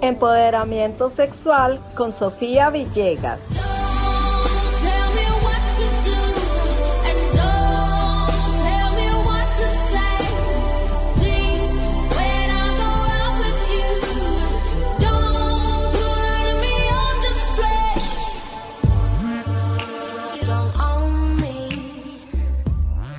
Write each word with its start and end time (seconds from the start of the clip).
Empoderamiento 0.00 1.10
sexual 1.10 1.80
con 1.94 2.12
Sofía 2.12 2.70
Villegas. 2.70 3.61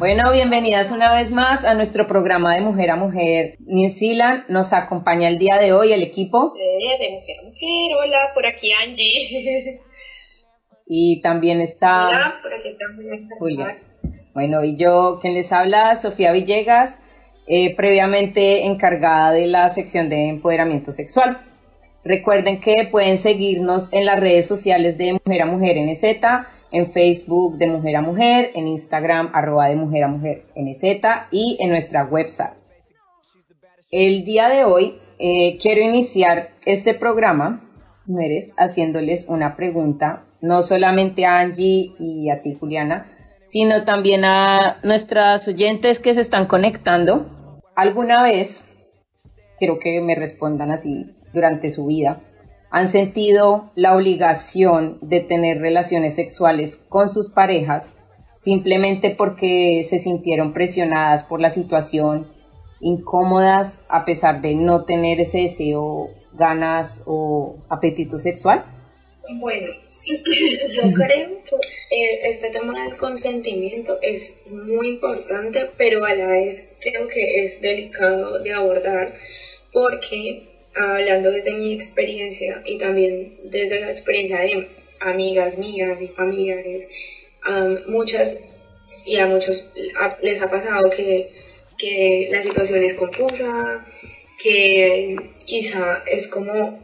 Bueno, 0.05 0.33
bienvenidas 0.33 0.91
una 0.91 1.15
vez 1.15 1.31
más 1.31 1.63
a 1.63 1.75
nuestro 1.75 2.07
programa 2.07 2.53
de 2.55 2.59
Mujer 2.59 2.91
a 2.91 2.97
Mujer 2.97 3.55
New 3.59 3.89
Zealand. 3.89 4.43
Nos 4.49 4.73
acompaña 4.73 5.29
el 5.29 5.37
día 5.37 5.57
de 5.57 5.71
hoy 5.71 5.93
el 5.93 6.03
equipo. 6.03 6.53
Eh, 6.59 6.97
de 6.99 7.09
Mujer 7.09 7.37
a 7.39 7.43
Mujer, 7.43 7.95
hola, 7.97 8.17
por 8.33 8.45
aquí 8.45 8.73
Angie. 8.73 9.79
Y 10.85 11.21
también 11.21 11.61
está... 11.61 12.09
Hola, 12.09 12.35
por 12.43 12.53
aquí 12.53 12.67
está 12.67 12.85
Julia. 13.39 13.81
Bueno, 14.33 14.65
y 14.65 14.75
yo, 14.75 15.19
quien 15.21 15.35
les 15.35 15.53
habla, 15.53 15.95
Sofía 15.95 16.33
Villegas, 16.33 16.99
eh, 17.47 17.73
previamente 17.77 18.65
encargada 18.65 19.31
de 19.31 19.47
la 19.47 19.69
sección 19.69 20.09
de 20.09 20.27
empoderamiento 20.27 20.91
sexual. 20.91 21.39
Recuerden 22.03 22.59
que 22.59 22.89
pueden 22.91 23.17
seguirnos 23.17 23.93
en 23.93 24.05
las 24.05 24.19
redes 24.19 24.49
sociales 24.49 24.97
de 24.97 25.13
Mujer 25.13 25.43
a 25.43 25.45
Mujer 25.45 25.77
NZ, 25.77 26.19
en 26.73 26.91
Facebook 26.91 27.57
de 27.57 27.67
Mujer 27.67 27.95
a 27.95 28.01
Mujer, 28.01 28.51
en 28.55 28.67
Instagram 28.67 29.29
arroba 29.33 29.69
de 29.69 29.75
Mujer 29.75 30.03
a 30.03 30.07
Mujer 30.07 30.45
NZ 30.55 30.83
y 31.31 31.57
en 31.59 31.69
nuestra 31.69 32.03
website. 32.03 32.57
El 33.91 34.25
día 34.25 34.49
de 34.49 34.65
hoy 34.65 34.95
eh, 35.19 35.57
quiero 35.61 35.81
iniciar 35.81 36.49
este 36.65 36.95
programa, 36.95 37.61
mujeres, 38.07 38.53
haciéndoles 38.57 39.29
una 39.29 39.55
pregunta, 39.55 40.25
no 40.41 40.63
solamente 40.63 41.25
a 41.25 41.39
Angie 41.39 41.93
y 41.99 42.31
a 42.31 42.41
ti 42.41 42.57
Juliana, 42.59 43.05
sino 43.45 43.83
también 43.85 44.25
a 44.25 44.79
nuestras 44.83 45.47
oyentes 45.47 45.99
que 45.99 46.15
se 46.15 46.21
están 46.21 46.47
conectando. 46.47 47.27
¿Alguna 47.75 48.23
vez, 48.23 48.67
quiero 49.59 49.77
que 49.79 50.01
me 50.01 50.15
respondan 50.15 50.71
así 50.71 51.11
durante 51.33 51.69
su 51.69 51.85
vida, 51.85 52.21
han 52.73 52.89
sentido 52.89 53.71
la 53.75 53.95
obligación 53.95 54.97
de 55.03 55.19
tener 55.19 55.59
relaciones 55.59 56.15
sexuales 56.15 56.75
con 56.89 57.07
sus 57.07 57.31
parejas 57.31 57.99
simplemente 58.35 59.11
porque 59.11 59.85
se 59.87 59.99
sintieron 59.99 60.53
presionadas 60.53 61.21
por 61.23 61.39
la 61.39 61.51
situación, 61.51 62.27
incómodas 62.81 63.85
a 63.89 64.05
pesar 64.05 64.41
de 64.41 64.55
no 64.55 64.85
tener 64.85 65.21
ese 65.21 65.41
deseo, 65.41 66.09
ganas 66.33 67.03
o 67.05 67.57
apetito 67.69 68.17
sexual? 68.17 68.65
Bueno, 69.39 69.67
sí, 69.91 70.23
yo 70.73 70.91
creo 70.93 71.29
que 71.43 71.55
eh, 71.95 72.19
este 72.23 72.49
tema 72.49 72.73
del 72.85 72.97
consentimiento 72.97 73.99
es 74.01 74.47
muy 74.49 74.87
importante, 74.87 75.69
pero 75.77 76.03
a 76.03 76.15
la 76.15 76.25
vez 76.25 76.69
creo 76.81 77.07
que 77.07 77.45
es 77.45 77.61
delicado 77.61 78.39
de 78.39 78.51
abordar 78.51 79.13
porque 79.71 80.52
hablando 80.75 81.31
desde 81.31 81.53
mi 81.53 81.73
experiencia 81.73 82.61
y 82.65 82.77
también 82.77 83.33
desde 83.43 83.79
la 83.79 83.91
experiencia 83.91 84.39
de 84.39 84.67
amigas 84.99 85.57
mías 85.57 86.01
y 86.01 86.07
familiares, 86.07 86.87
muchas 87.87 88.37
y 89.05 89.17
a 89.17 89.27
muchos 89.27 89.67
les 90.21 90.41
ha 90.41 90.49
pasado 90.49 90.89
que, 90.89 91.31
que 91.77 92.29
la 92.31 92.41
situación 92.41 92.83
es 92.83 92.93
confusa, 92.93 93.85
que 94.41 95.15
quizá 95.45 96.03
es 96.07 96.27
como 96.27 96.79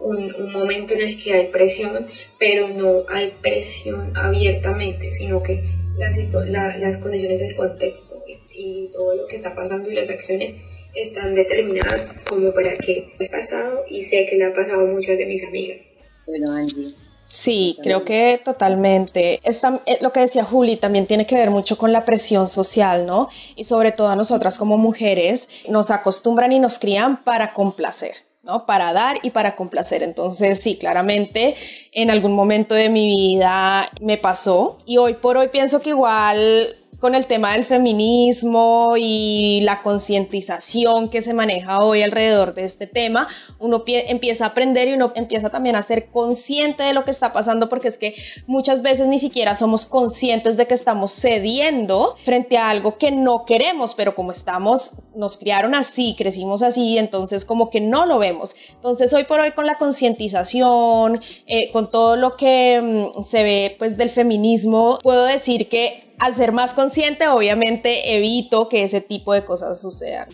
un, 0.00 0.34
un, 0.34 0.52
momento 0.52 0.94
en 0.94 1.02
el 1.02 1.22
que 1.22 1.32
hay 1.32 1.46
presión, 1.46 2.06
pero 2.38 2.68
no 2.68 3.04
hay 3.08 3.32
presión 3.40 4.14
abiertamente, 4.16 5.10
sino 5.12 5.42
que 5.42 5.62
la, 5.96 6.76
las 6.76 6.98
condiciones 6.98 7.40
del 7.40 7.54
contexto 7.54 8.22
y 8.52 8.90
todo 8.92 9.14
lo 9.14 9.26
que 9.26 9.36
está 9.36 9.54
pasando 9.54 9.90
y 9.90 9.94
las 9.94 10.10
acciones 10.10 10.56
están 10.94 11.34
determinadas 11.34 12.08
como 12.28 12.52
para 12.52 12.76
que 12.76 13.14
he 13.18 13.28
pasado 13.28 13.80
y 13.88 14.04
sé 14.04 14.26
que 14.30 14.36
le 14.36 14.46
ha 14.46 14.54
pasado 14.54 14.82
a 14.82 14.92
muchas 14.92 15.18
de 15.18 15.26
mis 15.26 15.44
amigas. 15.44 15.78
Bueno, 16.26 16.52
Angie. 16.52 16.94
Sí, 17.26 17.78
creo 17.82 18.04
que 18.04 18.40
totalmente. 18.44 19.40
Esta, 19.42 19.82
eh, 19.86 19.98
lo 20.00 20.12
que 20.12 20.20
decía 20.20 20.44
Juli 20.44 20.76
también 20.76 21.06
tiene 21.06 21.26
que 21.26 21.34
ver 21.34 21.50
mucho 21.50 21.76
con 21.76 21.92
la 21.92 22.04
presión 22.04 22.46
social, 22.46 23.06
¿no? 23.06 23.28
Y 23.56 23.64
sobre 23.64 23.92
todo 23.92 24.08
a 24.08 24.16
nosotras 24.16 24.56
como 24.56 24.78
mujeres 24.78 25.48
nos 25.68 25.90
acostumbran 25.90 26.52
y 26.52 26.60
nos 26.60 26.78
crían 26.78 27.24
para 27.24 27.52
complacer. 27.52 28.14
¿no? 28.44 28.66
Para 28.66 28.92
dar 28.92 29.16
y 29.22 29.30
para 29.30 29.56
complacer. 29.56 30.02
Entonces, 30.02 30.60
sí, 30.60 30.76
claramente 30.76 31.56
en 31.92 32.10
algún 32.10 32.34
momento 32.34 32.74
de 32.74 32.90
mi 32.90 33.06
vida 33.06 33.90
me 34.00 34.18
pasó 34.18 34.78
y 34.84 34.98
hoy 34.98 35.14
por 35.14 35.38
hoy 35.38 35.48
pienso 35.48 35.80
que 35.80 35.90
igual 35.90 36.76
con 37.04 37.14
el 37.14 37.26
tema 37.26 37.52
del 37.52 37.66
feminismo 37.66 38.94
y 38.96 39.60
la 39.60 39.82
concientización 39.82 41.10
que 41.10 41.20
se 41.20 41.34
maneja 41.34 41.84
hoy 41.84 42.00
alrededor 42.00 42.54
de 42.54 42.64
este 42.64 42.86
tema, 42.86 43.28
uno 43.58 43.84
empieza 43.86 44.46
a 44.46 44.48
aprender 44.48 44.88
y 44.88 44.94
uno 44.94 45.12
empieza 45.14 45.50
también 45.50 45.76
a 45.76 45.82
ser 45.82 46.06
consciente 46.06 46.82
de 46.82 46.94
lo 46.94 47.04
que 47.04 47.10
está 47.10 47.34
pasando 47.34 47.68
porque 47.68 47.88
es 47.88 47.98
que 47.98 48.14
muchas 48.46 48.80
veces 48.80 49.06
ni 49.06 49.18
siquiera 49.18 49.54
somos 49.54 49.84
conscientes 49.84 50.56
de 50.56 50.66
que 50.66 50.72
estamos 50.72 51.12
cediendo 51.12 52.16
frente 52.24 52.56
a 52.56 52.70
algo 52.70 52.96
que 52.96 53.10
no 53.10 53.44
queremos, 53.44 53.92
pero 53.92 54.14
como 54.14 54.30
estamos, 54.30 54.94
nos 55.14 55.36
criaron 55.36 55.74
así, 55.74 56.14
crecimos 56.16 56.62
así, 56.62 56.96
entonces 56.96 57.44
como 57.44 57.68
que 57.68 57.82
no 57.82 58.06
lo 58.06 58.18
vemos. 58.18 58.56
Entonces 58.76 59.12
hoy 59.12 59.24
por 59.24 59.40
hoy 59.40 59.52
con 59.52 59.66
la 59.66 59.76
concientización, 59.76 61.20
eh, 61.46 61.70
con 61.70 61.90
todo 61.90 62.16
lo 62.16 62.38
que 62.38 63.10
mm, 63.14 63.22
se 63.24 63.42
ve 63.42 63.76
pues 63.78 63.98
del 63.98 64.08
feminismo, 64.08 64.98
puedo 65.02 65.24
decir 65.24 65.68
que 65.68 66.13
al 66.18 66.34
ser 66.34 66.52
más 66.52 66.74
consciente, 66.74 67.28
obviamente 67.28 68.16
evito 68.16 68.68
que 68.68 68.84
ese 68.84 69.00
tipo 69.00 69.32
de 69.32 69.44
cosas 69.44 69.80
sucedan. 69.80 70.28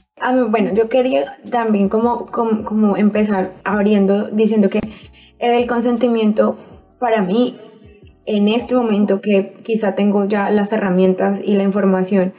bueno, 0.48 0.72
yo 0.74 0.88
quería 0.88 1.38
también 1.50 1.88
como, 1.88 2.26
como, 2.26 2.96
empezar 2.96 3.52
abriendo 3.64 4.24
diciendo 4.24 4.68
que 4.68 4.80
el 5.38 5.66
consentimiento 5.66 6.58
para 6.98 7.22
mí, 7.22 7.56
en 8.26 8.48
este 8.48 8.74
momento 8.74 9.20
que 9.20 9.54
quizá 9.64 9.94
tengo 9.94 10.26
ya 10.26 10.50
las 10.50 10.72
herramientas 10.72 11.40
y 11.42 11.54
la 11.54 11.62
información 11.62 12.34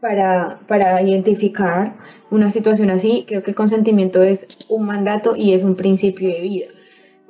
para, 0.00 0.60
para 0.66 1.02
identificar 1.02 1.96
una 2.30 2.50
situación 2.50 2.90
así, 2.90 3.24
creo 3.26 3.42
que 3.42 3.50
el 3.50 3.56
consentimiento 3.56 4.22
es 4.22 4.46
un 4.68 4.86
mandato 4.86 5.34
y 5.36 5.52
es 5.52 5.62
un 5.62 5.74
principio 5.74 6.28
de 6.28 6.40
vida 6.40 6.66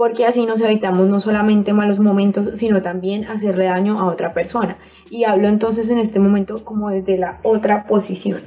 porque 0.01 0.25
así 0.25 0.47
nos 0.47 0.63
evitamos 0.63 1.07
no 1.09 1.21
solamente 1.21 1.75
malos 1.75 1.99
momentos, 1.99 2.59
sino 2.59 2.81
también 2.81 3.27
hacerle 3.27 3.67
daño 3.67 4.01
a 4.01 4.07
otra 4.07 4.33
persona. 4.33 4.79
Y 5.11 5.25
hablo 5.25 5.47
entonces 5.47 5.91
en 5.91 5.99
este 5.99 6.19
momento 6.19 6.65
como 6.65 6.89
desde 6.89 7.19
la 7.19 7.39
otra 7.43 7.85
posición. 7.85 8.41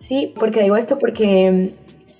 Sí, 0.00 0.34
porque 0.36 0.64
digo 0.64 0.76
esto 0.76 0.98
porque 0.98 1.70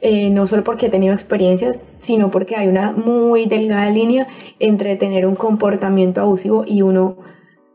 eh, 0.00 0.31
no 0.31 0.47
solo 0.47 0.62
porque 0.62 0.87
he 0.87 0.91
tenido 0.91 1.12
experiencias, 1.12 1.81
sino 1.99 2.31
porque 2.31 2.55
hay 2.55 2.69
una 2.69 2.93
muy 2.93 3.47
delgada 3.47 3.91
línea 3.91 4.29
entre 4.61 4.94
tener 4.94 5.26
un 5.26 5.35
comportamiento 5.35 6.20
abusivo 6.20 6.64
y 6.64 6.82
uno, 6.82 7.17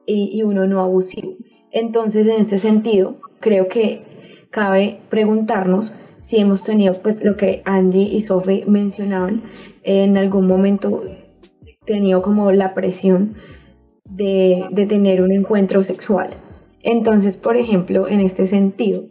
y 0.05 0.41
uno 0.43 0.67
no 0.67 0.79
abusivo. 0.79 1.33
Entonces, 1.69 2.25
en 2.27 2.39
este 2.39 2.59
sentido, 2.59 3.17
creo 3.41 3.67
que 3.67 4.03
cabe 4.51 5.01
preguntarnos 5.09 5.91
sí 6.27 6.37
hemos 6.39 6.63
tenido 6.63 6.93
pues 7.01 7.23
lo 7.23 7.37
que 7.37 7.61
Angie 7.63 8.03
y 8.03 8.21
Sophie 8.21 8.65
mencionaban, 8.67 9.43
en 9.83 10.17
algún 10.17 10.45
momento 10.45 11.03
tenido 11.85 12.21
como 12.21 12.51
la 12.51 12.73
presión 12.73 13.35
de, 14.03 14.65
de 14.71 14.85
tener 14.85 15.21
un 15.21 15.31
encuentro 15.31 15.83
sexual. 15.83 16.31
Entonces, 16.83 17.37
por 17.37 17.55
ejemplo, 17.55 18.09
en 18.09 18.19
este 18.19 18.45
sentido, 18.45 19.05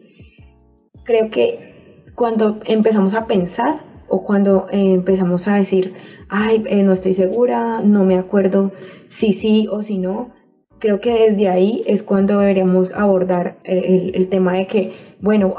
creo 1.04 1.30
que 1.30 2.04
cuando 2.14 2.60
empezamos 2.66 3.14
a 3.14 3.26
pensar 3.26 3.80
o 4.08 4.22
cuando 4.22 4.66
eh, 4.70 4.92
empezamos 4.92 5.48
a 5.48 5.56
decir, 5.56 5.94
ay, 6.28 6.64
eh, 6.66 6.82
no 6.82 6.92
estoy 6.92 7.14
segura, 7.14 7.80
no 7.80 8.04
me 8.04 8.18
acuerdo 8.18 8.72
si 9.08 9.32
sí 9.32 9.68
o 9.72 9.82
si 9.82 9.96
no, 9.96 10.34
creo 10.78 11.00
que 11.00 11.30
desde 11.30 11.48
ahí 11.48 11.82
es 11.86 12.02
cuando 12.02 12.40
deberíamos 12.40 12.92
abordar 12.92 13.56
el, 13.64 14.28
tema 14.28 14.54
de 14.54 14.66
que, 14.66 15.05
bueno, 15.20 15.54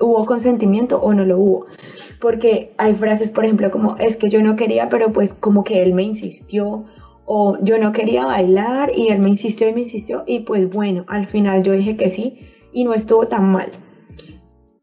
hubo 0.00 0.26
consentimiento 0.26 1.00
o 1.00 1.14
no 1.14 1.24
lo 1.24 1.38
hubo. 1.38 1.66
Porque 2.20 2.72
hay 2.78 2.94
frases, 2.94 3.30
por 3.30 3.44
ejemplo, 3.44 3.70
como 3.70 3.96
es 3.96 4.16
que 4.16 4.28
yo 4.28 4.42
no 4.42 4.56
quería, 4.56 4.88
pero 4.88 5.12
pues 5.12 5.32
como 5.32 5.64
que 5.64 5.82
él 5.82 5.94
me 5.94 6.02
insistió, 6.02 6.84
o 7.24 7.56
yo 7.60 7.78
no 7.78 7.92
quería 7.92 8.24
bailar 8.24 8.92
y 8.94 9.08
él 9.08 9.18
me 9.18 9.30
insistió 9.30 9.68
y 9.68 9.72
me 9.72 9.80
insistió, 9.80 10.24
y 10.26 10.40
pues 10.40 10.70
bueno, 10.70 11.04
al 11.08 11.26
final 11.26 11.62
yo 11.62 11.72
dije 11.72 11.96
que 11.96 12.10
sí 12.10 12.38
y 12.72 12.84
no 12.84 12.94
estuvo 12.94 13.26
tan 13.26 13.50
mal 13.50 13.70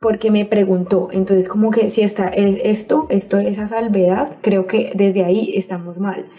porque 0.04 0.30
me 0.30 0.44
preguntó. 0.44 1.08
Entonces, 1.12 1.48
como 1.48 1.72
que 1.72 1.90
si 1.90 2.02
está 2.02 2.28
esto, 2.28 3.08
esto, 3.10 3.38
esa 3.38 3.70
salvedad, 3.70 4.38
creo 4.42 4.68
que 4.68 4.92
desde 4.94 5.24
ahí 5.24 5.54
estamos 5.56 5.98
mal. 5.98 6.30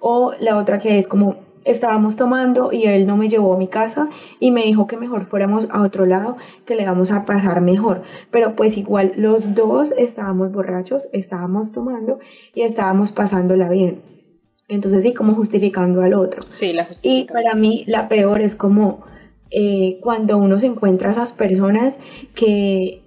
O 0.00 0.32
la 0.40 0.56
otra 0.56 0.80
que 0.80 0.98
es 0.98 1.06
como 1.06 1.36
estábamos 1.64 2.16
tomando 2.16 2.72
y 2.72 2.84
él 2.84 3.06
no 3.06 3.16
me 3.16 3.28
llevó 3.28 3.54
a 3.54 3.58
mi 3.58 3.68
casa 3.68 4.08
y 4.40 4.50
me 4.50 4.64
dijo 4.64 4.86
que 4.86 4.96
mejor 4.96 5.26
fuéramos 5.26 5.68
a 5.70 5.82
otro 5.82 6.06
lado, 6.06 6.36
que 6.66 6.74
le 6.74 6.84
vamos 6.84 7.10
a 7.10 7.24
pasar 7.24 7.60
mejor. 7.60 8.02
Pero 8.30 8.56
pues 8.56 8.76
igual 8.76 9.12
los 9.16 9.54
dos 9.54 9.92
estábamos 9.96 10.52
borrachos, 10.52 11.08
estábamos 11.12 11.72
tomando 11.72 12.18
y 12.54 12.62
estábamos 12.62 13.12
pasándola 13.12 13.68
bien. 13.68 14.02
Entonces 14.68 15.02
sí, 15.02 15.12
como 15.12 15.34
justificando 15.34 16.02
al 16.02 16.14
otro. 16.14 16.40
Sí, 16.48 16.72
la 16.72 16.88
Y 17.02 17.24
para 17.24 17.54
mí 17.54 17.84
la 17.86 18.08
peor 18.08 18.40
es 18.40 18.56
como 18.56 19.02
eh, 19.50 19.98
cuando 20.00 20.38
uno 20.38 20.58
se 20.58 20.66
encuentra 20.66 21.10
a 21.10 21.12
esas 21.12 21.32
personas 21.32 22.00
que 22.34 23.02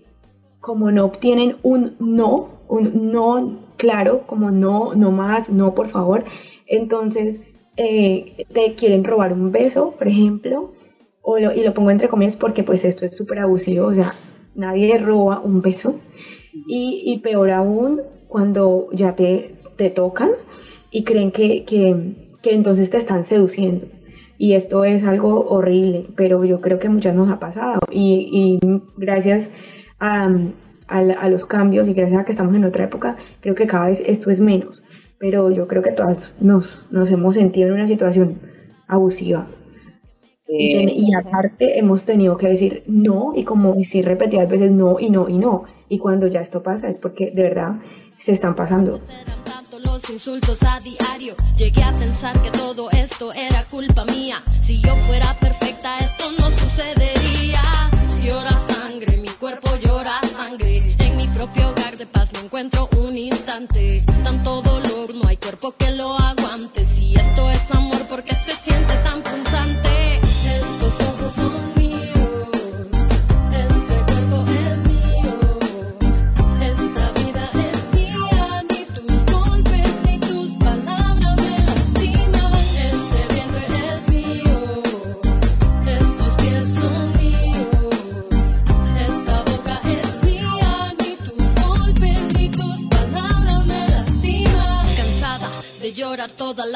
como 0.60 0.92
no 0.92 1.06
obtienen 1.06 1.58
un 1.63 1.96
no, 2.00 2.50
un 2.68 3.12
no 3.12 3.60
claro, 3.78 4.24
como 4.25 4.51
no, 4.51 4.94
no 4.96 5.12
más, 5.12 5.50
no 5.50 5.74
por 5.75 5.90
favor, 5.90 6.24
entonces 6.68 7.42
eh, 7.77 8.45
te 8.54 8.75
quieren 8.75 9.04
robar 9.04 9.33
un 9.33 9.51
beso, 9.51 9.92
por 9.98 10.07
ejemplo, 10.07 10.74
o 11.22 11.38
y 11.38 11.63
lo 11.63 11.74
pongo 11.74 11.92
entre 11.92 12.07
comillas 12.07 12.38
porque 12.38 12.63
pues 12.63 12.86
esto 12.86 13.06
es 13.06 13.16
súper 13.16 13.39
abusivo, 13.39 13.88
o 13.88 13.94
sea, 13.94 14.16
nadie 14.56 14.98
roba 14.98 15.39
un 15.39 15.62
beso. 15.62 16.00
Y, 16.68 17.01
y 17.06 17.19
peor 17.19 17.51
aún 17.51 18.01
cuando 18.27 18.88
ya 18.92 19.16
te, 19.16 19.56
te 19.75 19.89
tocan 19.89 20.31
y 20.92 21.04
creen 21.04 21.31
que, 21.31 21.66
que, 21.66 22.36
que 22.42 22.54
entonces 22.54 22.89
te 22.89 22.98
están 22.98 23.25
seduciendo. 23.25 23.88
Y 24.38 24.54
esto 24.54 24.83
es 24.83 25.06
algo 25.06 25.48
horrible, 25.48 26.07
pero 26.16 26.44
yo 26.44 26.60
creo 26.60 26.80
que 26.80 26.89
muchas 26.89 27.16
nos 27.16 27.30
ha 27.30 27.39
pasado. 27.39 27.80
Y, 27.89 28.60
y 28.62 28.81
gracias 28.98 29.51
a, 30.00 30.30
los 31.30 31.45
cambios 31.45 31.88
y 31.88 31.94
gracias 31.94 32.19
a 32.19 32.25
que 32.25 32.31
estamos 32.31 32.56
en 32.56 32.66
otra 32.66 32.83
época, 32.83 33.18
creo 33.42 33.56
que 33.56 33.68
cada 33.68 33.88
vez 33.88 34.01
esto 34.06 34.30
es 34.30 34.39
menos. 34.39 34.83
Pero 35.20 35.52
yo 35.52 35.68
creo 35.68 35.82
que 35.82 35.92
todas 35.92 36.36
nos, 36.40 36.86
nos 36.92 37.10
hemos 37.12 37.36
sentido 37.36 37.70
en 37.70 37.76
una 37.76 37.88
situación 37.88 38.40
abusiva. 38.88 39.48
y, 40.48 41.10
y 41.10 41.14
aparte 41.16 41.80
hemos 41.80 42.06
tenido 42.06 42.38
que 42.38 42.48
decir 42.48 42.84
no 42.88 43.34
y 43.36 43.44
como 43.44 43.74
decir 43.74 44.06
repetidas 44.06 44.48
veces 44.50 44.72
no 44.72 45.00
y 45.00 45.10
no 45.10 45.30
y 45.30 45.38
no. 45.38 45.66
Y 45.90 45.98
cuando 46.00 46.28
ya 46.28 46.42
esto 46.42 46.62
pasa 46.62 46.90
es 46.90 46.98
porque 47.00 47.32
de 47.32 47.44
verdad 47.44 47.80
se 48.20 48.32
están 48.32 48.56
pasando 48.56 49.02
los 49.80 50.10
insultos 50.10 50.62
a 50.64 50.80
diario. 50.80 51.36
Llegué 51.58 51.84
a 51.84 51.94
pensar 51.94 52.40
que 52.42 52.52
todo 52.52 52.90
esto 52.92 53.32
era 53.34 53.66
culpa 53.66 54.06
mía. 54.06 54.42
Si 54.62 54.82
yo 54.82 54.96
fuera 55.08 55.38
perfecta, 55.40 56.00
esto 56.00 56.32
no 56.32 56.52
sucedería. 56.52 57.62
Llora 58.22 58.52
sangre, 58.52 58.75
no 65.66 65.70
hay 65.70 65.72
cuerpo 65.72 65.78
que 65.80 65.92
lo 65.92 66.14
aguante. 66.14 66.35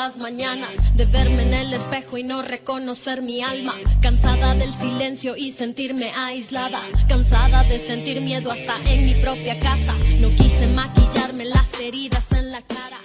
Las 0.10 0.18
mañanas, 0.18 0.96
de 0.96 1.06
verme 1.06 1.44
en 1.44 1.54
el 1.54 1.74
espejo 1.74 2.18
y 2.18 2.24
no 2.24 2.42
reconocer 2.42 3.22
mi 3.22 3.42
alma, 3.42 3.74
cansada 4.02 4.56
del 4.56 4.74
silencio 4.74 5.36
y 5.38 5.52
sentirme 5.52 6.10
aislada, 6.18 6.80
cansada 7.08 7.64
de 7.66 7.78
sentir 7.78 8.20
miedo 8.22 8.50
hasta 8.50 8.74
en 8.92 9.06
mi 9.06 9.14
propia 9.14 9.60
casa, 9.60 9.94
no 10.20 10.30
quise 10.30 10.66
maquillarme 10.66 11.46
las 11.46 11.80
heridas 11.80 12.32
en 12.32 12.50
la 12.50 12.64
cara. 12.64 12.98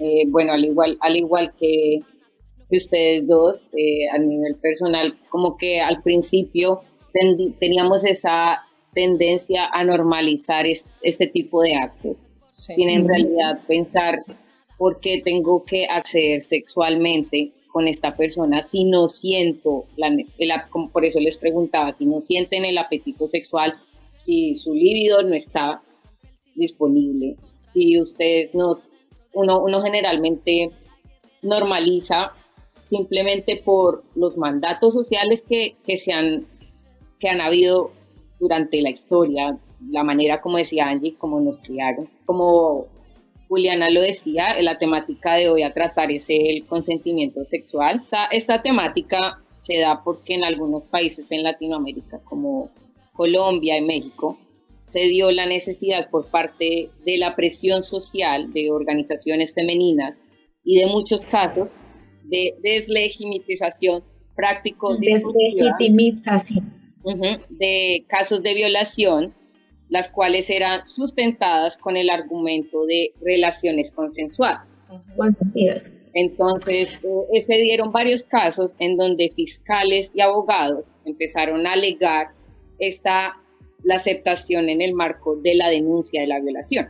Eh, 0.00 0.24
bueno, 0.28 0.54
al 0.54 0.64
igual, 0.64 0.96
al 1.02 1.16
igual 1.16 1.52
que, 1.60 2.00
ustedes 2.70 3.26
dos, 3.26 3.66
eh, 3.76 4.08
a 4.10 4.16
nivel 4.16 4.54
personal, 4.54 5.14
como 5.28 5.58
que 5.58 5.82
al 5.82 6.02
principio 6.02 6.80
teníamos 7.60 8.06
esa 8.06 8.62
tendencia 8.94 9.66
a 9.70 9.84
normalizar 9.84 10.64
este 11.02 11.26
tipo 11.26 11.60
de 11.60 11.74
actos, 11.74 12.16
sin 12.52 12.88
en 12.88 13.06
realidad 13.06 13.60
pensar 13.66 14.24
¿por 14.82 14.98
qué 14.98 15.22
tengo 15.24 15.62
que 15.62 15.86
acceder 15.86 16.42
sexualmente 16.42 17.52
con 17.68 17.86
esta 17.86 18.16
persona 18.16 18.64
si 18.64 18.82
no 18.82 19.08
siento, 19.08 19.84
la, 19.96 20.10
por 20.92 21.04
eso 21.04 21.20
les 21.20 21.36
preguntaba, 21.36 21.92
si 21.92 22.04
no 22.04 22.20
sienten 22.20 22.64
el 22.64 22.76
apetito 22.76 23.28
sexual, 23.28 23.74
si 24.24 24.56
su 24.56 24.74
libido 24.74 25.22
no 25.22 25.34
está 25.34 25.82
disponible, 26.56 27.36
si 27.72 28.02
ustedes 28.02 28.56
no, 28.56 28.78
uno, 29.34 29.62
uno 29.62 29.82
generalmente 29.82 30.70
normaliza 31.42 32.32
simplemente 32.90 33.62
por 33.64 34.02
los 34.16 34.36
mandatos 34.36 34.94
sociales 34.94 35.44
que, 35.48 35.76
que, 35.86 35.96
se 35.96 36.12
han, 36.12 36.48
que 37.20 37.28
han 37.28 37.40
habido 37.40 37.92
durante 38.40 38.82
la 38.82 38.90
historia, 38.90 39.56
la 39.92 40.02
manera 40.02 40.40
como 40.40 40.56
decía 40.56 40.88
Angie, 40.88 41.14
como 41.14 41.38
nos 41.38 41.58
criaron, 41.58 42.10
como 42.26 42.88
Juliana 43.52 43.90
lo 43.90 44.00
decía, 44.00 44.58
la 44.62 44.78
temática 44.78 45.34
de 45.34 45.50
hoy 45.50 45.62
a 45.62 45.74
tratar 45.74 46.10
es 46.10 46.24
el 46.26 46.64
consentimiento 46.64 47.44
sexual. 47.44 48.00
Esta, 48.02 48.24
esta 48.28 48.62
temática 48.62 49.42
se 49.60 49.78
da 49.78 50.02
porque 50.02 50.36
en 50.36 50.44
algunos 50.44 50.84
países 50.84 51.26
en 51.28 51.42
Latinoamérica, 51.42 52.18
como 52.24 52.70
Colombia 53.12 53.76
y 53.76 53.82
México, 53.82 54.38
se 54.88 55.00
dio 55.00 55.30
la 55.30 55.44
necesidad 55.44 56.08
por 56.08 56.30
parte 56.30 56.88
de 57.04 57.18
la 57.18 57.36
presión 57.36 57.82
social 57.82 58.54
de 58.54 58.70
organizaciones 58.70 59.52
femeninas 59.52 60.16
y 60.64 60.80
de 60.80 60.86
muchos 60.86 61.22
casos 61.26 61.68
de 62.24 62.54
deslegitimización 62.62 64.02
prácticos 64.34 64.98
deslegitimización 64.98 66.72
de 67.50 68.06
casos 68.08 68.42
de 68.42 68.54
violación 68.54 69.34
las 69.92 70.08
cuales 70.08 70.48
eran 70.48 70.88
sustentadas 70.88 71.76
con 71.76 71.98
el 71.98 72.08
argumento 72.08 72.86
de 72.86 73.12
relaciones 73.20 73.92
consensuadas. 73.92 74.66
Entonces, 76.14 76.88
eh, 77.34 77.40
se 77.42 77.54
dieron 77.58 77.92
varios 77.92 78.22
casos 78.24 78.72
en 78.78 78.96
donde 78.96 79.30
fiscales 79.36 80.10
y 80.14 80.22
abogados 80.22 80.86
empezaron 81.04 81.66
a 81.66 81.74
alegar 81.74 82.28
esta, 82.78 83.36
la 83.84 83.96
aceptación 83.96 84.70
en 84.70 84.80
el 84.80 84.94
marco 84.94 85.36
de 85.36 85.56
la 85.56 85.68
denuncia 85.68 86.22
de 86.22 86.26
la 86.26 86.40
violación. 86.40 86.88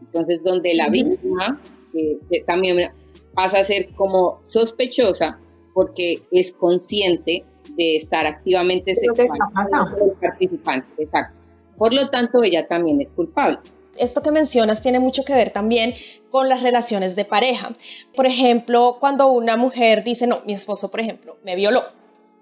Entonces, 0.00 0.42
donde 0.42 0.74
la 0.74 0.88
víctima 0.88 1.60
eh, 1.94 2.18
también 2.44 2.90
pasa 3.32 3.60
a 3.60 3.64
ser 3.64 3.90
como 3.90 4.40
sospechosa 4.48 5.38
porque 5.72 6.20
es 6.32 6.50
consciente 6.50 7.44
de 7.76 7.94
estar 7.94 8.26
activamente 8.26 8.96
sexualizando 8.96 10.04
el 10.04 10.16
participante. 10.20 10.88
Exacto. 10.98 11.43
Por 11.76 11.92
lo 11.92 12.10
tanto, 12.10 12.42
ella 12.42 12.66
también 12.66 13.00
es 13.00 13.10
culpable. 13.10 13.58
Esto 13.96 14.22
que 14.22 14.30
mencionas 14.30 14.82
tiene 14.82 14.98
mucho 14.98 15.24
que 15.24 15.34
ver 15.34 15.50
también 15.50 15.94
con 16.30 16.48
las 16.48 16.62
relaciones 16.62 17.14
de 17.14 17.24
pareja. 17.24 17.72
Por 18.14 18.26
ejemplo, 18.26 18.96
cuando 18.98 19.28
una 19.28 19.56
mujer 19.56 20.02
dice, 20.02 20.26
no, 20.26 20.40
mi 20.46 20.52
esposo, 20.52 20.90
por 20.90 21.00
ejemplo, 21.00 21.36
me 21.44 21.54
violó, 21.54 21.84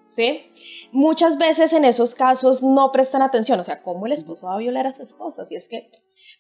¿sí? 0.07 0.53
Muchas 0.93 1.39
veces 1.39 1.73
en 1.73 1.85
esos 1.85 2.15
casos 2.15 2.63
no 2.63 2.93
prestan 2.93 3.23
atención, 3.23 3.59
o 3.61 3.65
sea, 3.65 3.83
¿cómo 3.83 4.07
el 4.07 4.13
esposo 4.13 4.47
va 4.47 4.55
a 4.55 4.59
violar 4.59 4.87
a 4.87 4.93
su 4.93 5.03
esposa? 5.03 5.45
Si 5.45 5.57
es 5.57 5.69
que, 5.69 5.91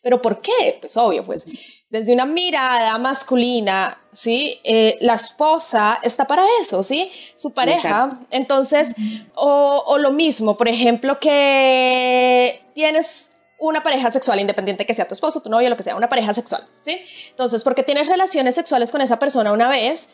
¿pero 0.02 0.20
por 0.20 0.40
qué? 0.40 0.78
Pues 0.80 0.96
obvio, 0.96 1.24
pues 1.24 1.46
desde 1.88 2.12
una 2.12 2.26
mirada 2.26 2.96
masculina, 2.98 3.98
¿sí? 4.12 4.58
Eh, 4.64 4.98
la 5.00 5.14
esposa 5.14 5.98
está 6.02 6.26
para 6.26 6.44
eso, 6.60 6.82
¿sí? 6.82 7.10
Su 7.36 7.52
pareja. 7.52 8.20
Entonces, 8.30 8.94
o, 9.34 9.84
o 9.86 9.98
lo 9.98 10.10
mismo, 10.10 10.56
por 10.56 10.68
ejemplo, 10.68 11.18
que 11.20 12.62
tienes 12.74 13.32
una 13.62 13.82
pareja 13.82 14.10
sexual, 14.10 14.40
independiente 14.40 14.84
que 14.84 14.92
sea 14.92 15.06
tu 15.06 15.14
esposo, 15.14 15.40
tu 15.40 15.48
novio, 15.48 15.70
lo 15.70 15.76
que 15.76 15.84
sea, 15.84 15.94
una 15.94 16.08
pareja 16.08 16.34
sexual, 16.34 16.66
¿sí? 16.80 17.00
Entonces, 17.30 17.62
porque 17.62 17.84
tienes 17.84 18.08
relaciones 18.08 18.56
sexuales 18.56 18.90
con 18.90 19.00
esa 19.00 19.20
persona 19.20 19.52
una 19.52 19.68
vez, 19.68 20.08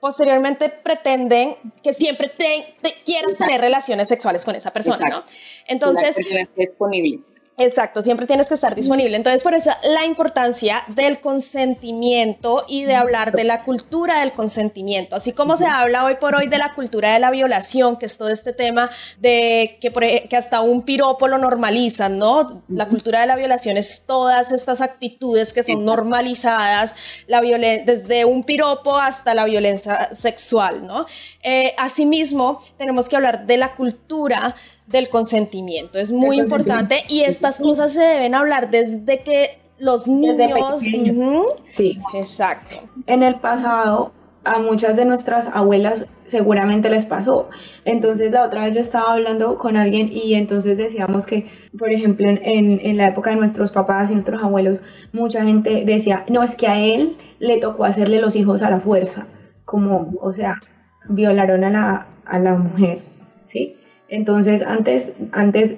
posteriormente 0.00 0.68
pretenden 0.70 1.56
que 1.82 1.92
siempre 1.92 2.28
te, 2.28 2.76
quieras 3.04 3.36
tener 3.36 3.60
relaciones 3.60 4.08
sexuales 4.08 4.44
con 4.44 4.54
esa 4.54 4.72
persona, 4.72 5.08
¿no? 5.08 5.24
Entonces, 5.66 6.16
disponible. 6.56 7.20
Exacto, 7.60 8.02
siempre 8.02 8.24
tienes 8.24 8.46
que 8.46 8.54
estar 8.54 8.76
disponible. 8.76 9.16
Entonces, 9.16 9.42
por 9.42 9.52
eso 9.52 9.72
la 9.82 10.06
importancia 10.06 10.84
del 10.86 11.20
consentimiento 11.20 12.64
y 12.68 12.84
de 12.84 12.94
hablar 12.94 13.32
de 13.32 13.42
la 13.42 13.64
cultura 13.64 14.20
del 14.20 14.30
consentimiento. 14.30 15.16
Así 15.16 15.32
como 15.32 15.56
se 15.56 15.66
habla 15.66 16.04
hoy 16.04 16.14
por 16.20 16.36
hoy 16.36 16.46
de 16.46 16.56
la 16.56 16.72
cultura 16.74 17.12
de 17.12 17.18
la 17.18 17.32
violación, 17.32 17.96
que 17.96 18.06
es 18.06 18.16
todo 18.16 18.28
este 18.28 18.52
tema 18.52 18.90
de 19.18 19.76
que, 19.80 19.90
que 20.30 20.36
hasta 20.36 20.60
un 20.60 20.82
piropo 20.82 21.26
lo 21.26 21.36
normalizan, 21.36 22.16
¿no? 22.16 22.62
La 22.68 22.86
cultura 22.86 23.22
de 23.22 23.26
la 23.26 23.34
violación 23.34 23.76
es 23.76 24.04
todas 24.06 24.52
estas 24.52 24.80
actitudes 24.80 25.52
que 25.52 25.64
son 25.64 25.84
normalizadas, 25.84 26.94
la 27.26 27.40
desde 27.40 28.24
un 28.24 28.44
piropo 28.44 28.96
hasta 28.96 29.34
la 29.34 29.44
violencia 29.46 30.14
sexual, 30.14 30.86
¿no? 30.86 31.06
Eh, 31.42 31.74
asimismo, 31.76 32.62
tenemos 32.76 33.08
que 33.08 33.16
hablar 33.16 33.46
de 33.46 33.56
la 33.56 33.74
cultura 33.74 34.54
del 34.88 35.08
consentimiento. 35.08 35.98
Es 35.98 36.10
muy 36.10 36.38
importante 36.38 36.96
y 37.08 37.22
estas 37.22 37.60
cosas 37.60 37.92
se 37.92 38.00
deben 38.00 38.34
hablar 38.34 38.70
desde 38.70 39.22
que 39.22 39.58
los 39.78 40.06
niños... 40.06 41.56
Sí. 41.68 41.98
Exacto. 42.14 42.76
En 43.06 43.22
el 43.22 43.36
pasado 43.36 44.12
a 44.44 44.58
muchas 44.58 44.96
de 44.96 45.04
nuestras 45.04 45.46
abuelas 45.48 46.06
seguramente 46.24 46.88
les 46.90 47.04
pasó. 47.04 47.48
Entonces 47.84 48.32
la 48.32 48.44
otra 48.44 48.64
vez 48.64 48.74
yo 48.74 48.80
estaba 48.80 49.12
hablando 49.12 49.58
con 49.58 49.76
alguien 49.76 50.10
y 50.10 50.34
entonces 50.34 50.78
decíamos 50.78 51.26
que, 51.26 51.46
por 51.78 51.92
ejemplo, 51.92 52.28
en, 52.28 52.38
en, 52.42 52.96
la 52.96 53.08
época 53.08 53.30
de 53.30 53.36
nuestros 53.36 53.72
papás 53.72 54.10
y 54.10 54.14
nuestros 54.14 54.42
abuelos, 54.42 54.80
mucha 55.12 55.44
gente 55.44 55.84
decía, 55.84 56.24
no, 56.28 56.42
es 56.42 56.54
que 56.54 56.66
a 56.66 56.78
él 56.78 57.16
le 57.38 57.58
tocó 57.58 57.84
hacerle 57.84 58.20
los 58.20 58.36
hijos 58.36 58.62
a 58.62 58.70
la 58.70 58.80
fuerza, 58.80 59.26
como, 59.64 60.14
o 60.20 60.32
sea, 60.32 60.60
violaron 61.08 61.64
a 61.64 61.70
la, 61.70 62.06
a 62.24 62.38
la 62.38 62.54
mujer, 62.54 63.02
¿sí? 63.44 63.77
Entonces, 64.08 64.62
antes, 64.62 65.12
antes 65.32 65.76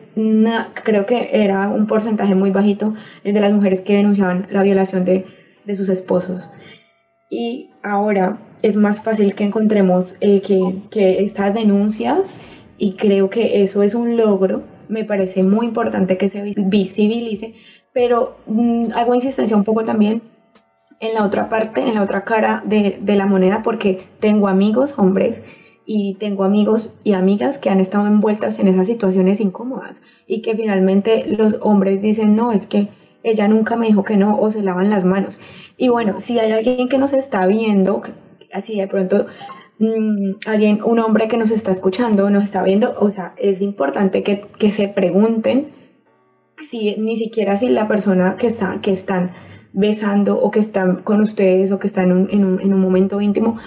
creo 0.85 1.05
que 1.07 1.31
era 1.33 1.69
un 1.69 1.87
porcentaje 1.87 2.35
muy 2.35 2.51
bajito 2.51 2.95
el 3.25 3.35
de 3.35 3.41
las 3.41 3.53
mujeres 3.53 3.81
que 3.81 3.97
denunciaban 3.97 4.47
la 4.51 4.63
violación 4.63 5.05
de, 5.05 5.27
de 5.65 5.77
sus 5.77 5.89
esposos. 5.89 6.51
Y 7.29 7.71
ahora 7.83 8.39
es 8.63 8.77
más 8.77 9.03
fácil 9.03 9.35
que 9.35 9.45
encontremos 9.45 10.15
eh, 10.21 10.41
que, 10.43 10.83
que 10.91 11.25
estas 11.25 11.55
denuncias 11.55 12.37
y 12.79 12.93
creo 12.93 13.31
que 13.31 13.63
eso 13.63 13.83
es 13.83 13.95
un 13.95 14.17
logro. 14.17 14.63
Me 14.89 15.05
parece 15.05 15.43
muy 15.43 15.67
importante 15.67 16.17
que 16.17 16.29
se 16.29 16.43
visibilice, 16.43 17.55
pero 17.93 18.37
mm, 18.47 18.93
hago 18.95 19.15
insistencia 19.15 19.57
un 19.57 19.65
poco 19.65 19.85
también 19.85 20.23
en 21.01 21.15
la 21.15 21.25
otra 21.25 21.49
parte, 21.49 21.81
en 21.81 21.95
la 21.95 22.03
otra 22.03 22.25
cara 22.25 22.63
de, 22.65 22.99
de 23.01 23.17
la 23.17 23.27
moneda, 23.27 23.63
porque 23.63 24.01
tengo 24.21 24.49
amigos, 24.49 24.95
hombres, 24.99 25.43
y 25.93 26.15
tengo 26.21 26.45
amigos 26.45 26.95
y 27.03 27.15
amigas 27.15 27.59
que 27.59 27.69
han 27.69 27.81
estado 27.81 28.07
envueltas 28.07 28.61
en 28.61 28.69
esas 28.69 28.87
situaciones 28.87 29.41
incómodas 29.41 30.01
y 30.25 30.41
que 30.41 30.55
finalmente 30.55 31.25
los 31.27 31.59
hombres 31.63 32.01
dicen, 32.01 32.37
no, 32.37 32.53
es 32.53 32.69
que 32.69 32.91
ella 33.25 33.49
nunca 33.49 33.75
me 33.75 33.89
dijo 33.89 34.05
que 34.05 34.17
no 34.17 34.39
o 34.39 34.53
se 34.53 34.63
lavan 34.63 34.89
las 34.89 35.05
manos. 35.05 35.41
Y 35.77 35.89
bueno, 35.89 36.21
si 36.21 36.39
hay 36.39 36.53
alguien 36.53 36.89
que 36.89 36.97
nos 36.97 37.13
está 37.13 37.45
viendo, 37.49 38.03
así 38.53 38.77
de 38.79 38.87
pronto 38.87 39.27
mm, 39.81 40.35
alguien, 40.47 40.81
un 40.85 41.01
hombre 41.01 41.27
que 41.27 41.37
nos 41.37 41.51
está 41.51 41.73
escuchando, 41.73 42.31
nos 42.31 42.45
está 42.45 42.63
viendo, 42.63 42.95
o 43.01 43.11
sea, 43.11 43.35
es 43.37 43.61
importante 43.61 44.23
que, 44.23 44.43
que 44.61 44.71
se 44.71 44.87
pregunten 44.87 45.73
si 46.57 46.95
ni 46.99 47.17
siquiera 47.17 47.57
si 47.57 47.69
la 47.69 47.89
persona 47.89 48.37
que 48.37 48.47
está, 48.47 48.81
que 48.81 48.93
están 48.93 49.33
besando 49.73 50.41
o 50.41 50.53
que 50.53 50.61
están 50.61 51.03
con 51.03 51.21
ustedes 51.21 51.73
o 51.73 51.81
que 51.81 51.89
están 51.89 52.29
en 52.31 52.45
un, 52.45 52.61
en 52.61 52.75
un 52.75 52.81
momento 52.81 53.21
íntimo 53.21 53.59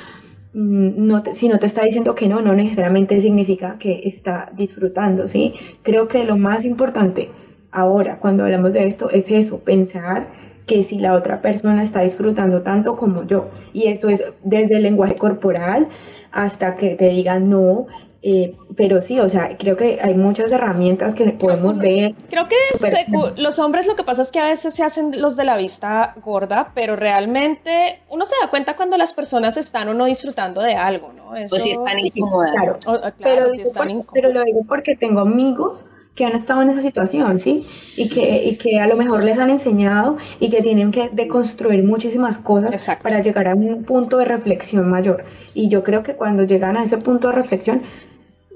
Mm, 0.54 1.08
no 1.08 1.24
si 1.34 1.48
no 1.50 1.58
te 1.58 1.66
está 1.66 1.82
diciendo 1.84 2.14
que 2.14 2.30
no, 2.30 2.42
no 2.42 2.54
necesariamente 2.54 3.20
significa 3.22 3.78
que 3.80 4.02
está 4.06 4.52
disfrutando, 4.56 5.28
¿sí? 5.28 5.54
Creo 5.82 6.08
que 6.08 6.24
lo 6.26 6.38
más 6.38 6.64
importante 6.64 7.32
ahora, 7.72 8.20
cuando 8.20 8.44
hablamos 8.44 8.74
de 8.74 8.86
esto, 8.86 9.10
es 9.10 9.30
eso, 9.32 9.60
pensar 9.60 10.28
que 10.68 10.84
si 10.84 11.00
la 11.00 11.14
otra 11.16 11.42
persona 11.42 11.84
está 11.84 12.02
disfrutando 12.02 12.62
tanto 12.62 12.96
como 12.98 13.26
yo, 13.26 13.50
y 13.74 13.88
eso 13.88 14.10
es 14.10 14.24
desde 14.44 14.78
el 14.78 14.84
lenguaje 14.84 15.16
corporal 15.16 15.88
hasta 16.32 16.76
que 16.76 16.96
te 16.96 17.10
digan 17.10 17.50
no, 17.50 17.88
eh, 18.26 18.56
pero 18.78 19.02
sí, 19.02 19.20
o 19.20 19.28
sea, 19.28 19.58
creo 19.58 19.76
que 19.76 20.00
hay 20.02 20.14
muchas 20.14 20.50
herramientas 20.50 21.14
que 21.14 21.30
podemos 21.32 21.78
ver. 21.78 22.16
Creo 22.30 22.48
que 22.48 22.56
los 23.36 23.60
hombres 23.60 23.86
lo 23.86 23.98
que 23.98 24.04
pasa 24.04 24.22
es 24.22 24.32
que 24.32 24.40
a 24.40 24.48
veces 24.48 24.74
se 24.74 24.82
hacen 24.82 25.22
los 25.22 25.36
de 25.36 25.44
la 25.44 25.58
vista 25.58 26.16
gorda, 26.24 26.72
pero 26.74 26.96
realmente 26.96 28.00
uno 28.10 28.26
se 28.26 28.36
da 28.42 28.50
cuenta 28.50 28.78
cuando 28.78 28.98
las 28.98 29.12
personas 29.12 29.58
están 29.58 29.90
o 29.90 29.94
no 29.94 30.06
disfrutando 30.06 30.62
de 30.62 30.76
algo, 30.76 31.12
¿no? 31.12 31.36
Eso... 31.36 31.58
O 31.58 31.60
si 31.60 31.72
están 31.72 32.00
incómodas. 32.00 32.52
Claro, 32.52 32.80
pero, 33.20 33.48
pero 34.14 34.32
lo 34.32 34.44
digo 34.46 34.62
porque 34.70 34.96
tengo 34.96 35.20
amigos 35.20 35.86
que 36.16 36.26
han 36.26 36.34
estado 36.34 36.62
en 36.62 36.70
esa 36.70 36.82
situación, 36.82 37.40
¿sí? 37.40 37.66
Y 37.98 38.08
que, 38.08 38.44
y 38.46 38.56
que 38.58 38.80
a 38.80 38.88
lo 38.88 38.96
mejor 38.96 39.24
les 39.24 39.40
han 39.40 39.50
enseñado 39.50 40.18
y 40.40 40.50
que 40.50 40.62
tienen 40.62 40.92
que 40.92 41.10
deconstruir 41.10 41.84
muchísimas 41.84 42.38
cosas 42.38 43.00
para 43.02 43.22
llegar 43.22 43.48
a 43.48 43.56
un 43.56 43.84
punto 43.84 44.18
de 44.18 44.26
reflexión 44.26 44.90
mayor. 44.90 45.26
Y 45.54 45.70
yo 45.70 45.84
creo 45.84 46.04
que 46.04 46.14
cuando 46.14 46.44
llegan 46.44 46.78
a 46.78 46.84
ese 46.84 47.00
punto 47.00 47.30
de 47.30 47.34
reflexión, 47.34 47.82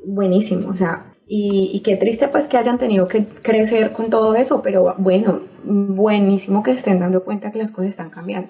buenísimo, 0.07 0.69
o 0.69 0.75
sea, 0.75 1.13
y, 1.27 1.81
qué 1.81 1.97
triste 1.97 2.29
pues 2.29 2.47
que 2.47 2.57
hayan 2.57 2.77
tenido 2.77 3.07
que 3.07 3.25
crecer 3.25 3.91
con 3.91 4.09
todo 4.09 4.33
eso, 4.35 4.61
pero 4.61 4.95
bueno, 4.97 5.41
buenísimo 5.63 6.63
que 6.63 6.71
estén 6.71 6.99
dando 6.99 7.23
cuenta 7.23 7.51
que 7.51 7.59
las 7.59 7.71
cosas 7.71 7.89
están 7.89 8.09
cambiando. 8.09 8.49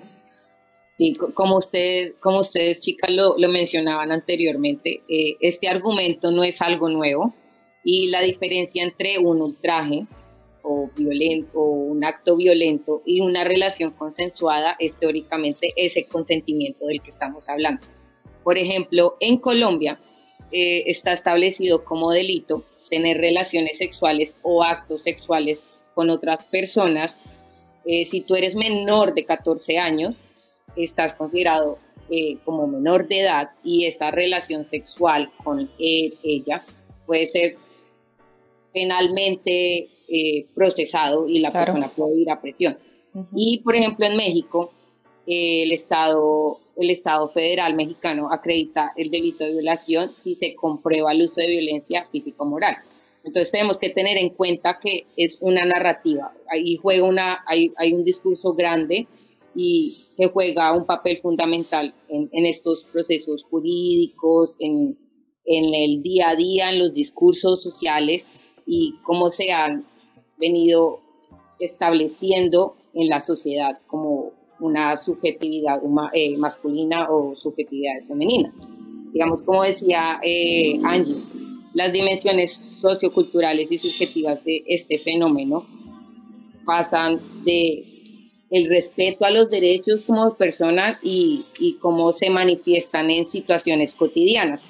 Sí, 0.93 1.15
como 1.33 1.57
ustedes, 1.57 2.13
como 2.19 2.39
ustedes 2.39 2.79
chicas 2.79 3.11
lo, 3.11 3.35
mencionaban 3.49 4.11
anteriormente, 4.11 5.01
eh, 5.09 5.37
este 5.41 5.67
argumento 5.67 6.31
no 6.31 6.43
es 6.43 6.61
algo 6.61 6.89
nuevo 6.89 7.33
y 7.83 8.09
la 8.09 8.21
diferencia 8.21 8.83
entre 8.83 9.17
un 9.19 9.41
ultraje 9.41 10.05
o, 10.63 10.89
violento, 10.95 11.59
o 11.59 11.69
un 11.69 12.03
acto 12.03 12.35
violento 12.35 13.01
y 13.05 13.21
una 13.21 13.43
relación 13.43 13.91
consensuada 13.91 14.75
es 14.79 14.95
teóricamente 14.99 15.69
ese 15.75 16.05
consentimiento 16.05 16.85
del 16.85 17.01
que 17.01 17.09
estamos 17.09 17.47
hablando. 17.49 17.81
Por 18.43 18.57
ejemplo, 18.57 19.17
en 19.19 19.37
Colombia, 19.37 19.99
eh, 20.51 20.83
está 20.87 21.13
establecido 21.13 21.83
como 21.83 22.11
delito 22.11 22.63
tener 22.89 23.17
relaciones 23.17 23.77
sexuales 23.77 24.37
o 24.43 24.63
actos 24.63 25.03
sexuales 25.03 25.59
con 25.93 26.09
otras 26.09 26.45
personas. 26.45 27.19
Eh, 27.85 28.05
si 28.05 28.21
tú 28.21 28.35
eres 28.35 28.55
menor 28.55 29.13
de 29.13 29.25
14 29.25 29.77
años, 29.77 30.15
estás 30.75 31.13
considerado 31.15 31.79
eh, 32.09 32.37
como 32.45 32.65
menor 32.67 33.07
de 33.07 33.21
edad 33.21 33.49
y 33.63 33.85
esta 33.85 34.11
relación 34.11 34.63
sexual 34.63 35.31
con 35.43 35.69
ella 35.77 36.65
puede 37.05 37.25
ser 37.27 37.57
penalmente 38.73 39.89
procesado 40.53 41.27
y 41.27 41.39
la 41.39 41.51
persona 41.51 41.89
puede 41.89 42.21
ir 42.21 42.31
a 42.31 42.39
presión. 42.39 42.77
Y, 43.35 43.59
por 43.59 43.75
ejemplo, 43.75 44.05
en 44.05 44.15
México, 44.15 44.71
el 45.25 45.73
Estado 45.73 46.59
el 46.77 46.89
Estado 46.91 47.27
federal 47.29 47.75
mexicano 47.75 48.29
acredita 48.31 48.91
el 48.95 49.09
delito 49.09 49.43
de 49.43 49.53
violación 49.53 50.11
si 50.15 50.35
se 50.35 50.55
comprueba 50.55 51.11
el 51.11 51.23
uso 51.23 51.41
de 51.41 51.47
violencia 51.47 52.05
físico-moral. 52.11 52.77
Entonces 53.23 53.51
tenemos 53.51 53.77
que 53.77 53.89
tener 53.89 54.17
en 54.17 54.29
cuenta 54.29 54.79
que 54.79 55.07
es 55.17 55.37
una 55.41 55.65
narrativa, 55.65 56.33
ahí 56.49 56.77
juega 56.77 57.03
una, 57.05 57.43
hay, 57.47 57.73
hay 57.77 57.93
un 57.93 58.03
discurso 58.03 58.53
grande 58.53 59.07
y 59.53 60.05
que 60.15 60.27
juega 60.27 60.71
un 60.71 60.85
papel 60.85 61.17
fundamental 61.17 61.93
en, 62.07 62.29
en 62.31 62.45
estos 62.45 62.83
procesos 62.91 63.43
jurídicos, 63.49 64.55
en, 64.59 64.97
en 65.45 65.73
el 65.73 66.03
día 66.03 66.29
a 66.29 66.35
día, 66.35 66.69
en 66.69 66.79
los 66.79 66.93
discursos 66.93 67.63
sociales 67.63 68.27
y 68.65 68.95
cómo 69.03 69.31
se 69.31 69.51
han 69.51 69.85
venido 70.37 70.99
estableciendo 71.59 72.75
en 72.93 73.09
la 73.09 73.19
sociedad 73.19 73.77
como 73.87 74.31
una 74.59 74.95
subjetividad 74.97 75.81
eh, 76.13 76.37
masculina 76.37 77.09
o 77.09 77.35
subjetividades 77.35 78.07
femeninas. 78.07 78.53
Digamos, 79.13 79.41
como 79.41 79.63
decía 79.63 80.19
eh, 80.23 80.79
Angie, 80.83 81.23
las 81.73 81.93
dimensiones 81.93 82.53
socioculturales 82.81 83.71
y 83.71 83.77
subjetivas 83.77 84.43
de 84.43 84.63
este 84.67 84.99
fenómeno 84.99 85.65
pasan 86.65 87.43
de 87.45 87.85
el 88.49 88.69
respeto 88.69 89.25
a 89.25 89.31
los 89.31 89.49
derechos 89.49 90.01
como 90.07 90.35
personas 90.35 90.97
y, 91.03 91.45
y 91.59 91.75
cómo 91.75 92.13
se 92.13 92.29
manifiestan 92.29 93.09
en 93.11 93.25
situaciones 93.25 93.93
cotidianas, 93.93 94.63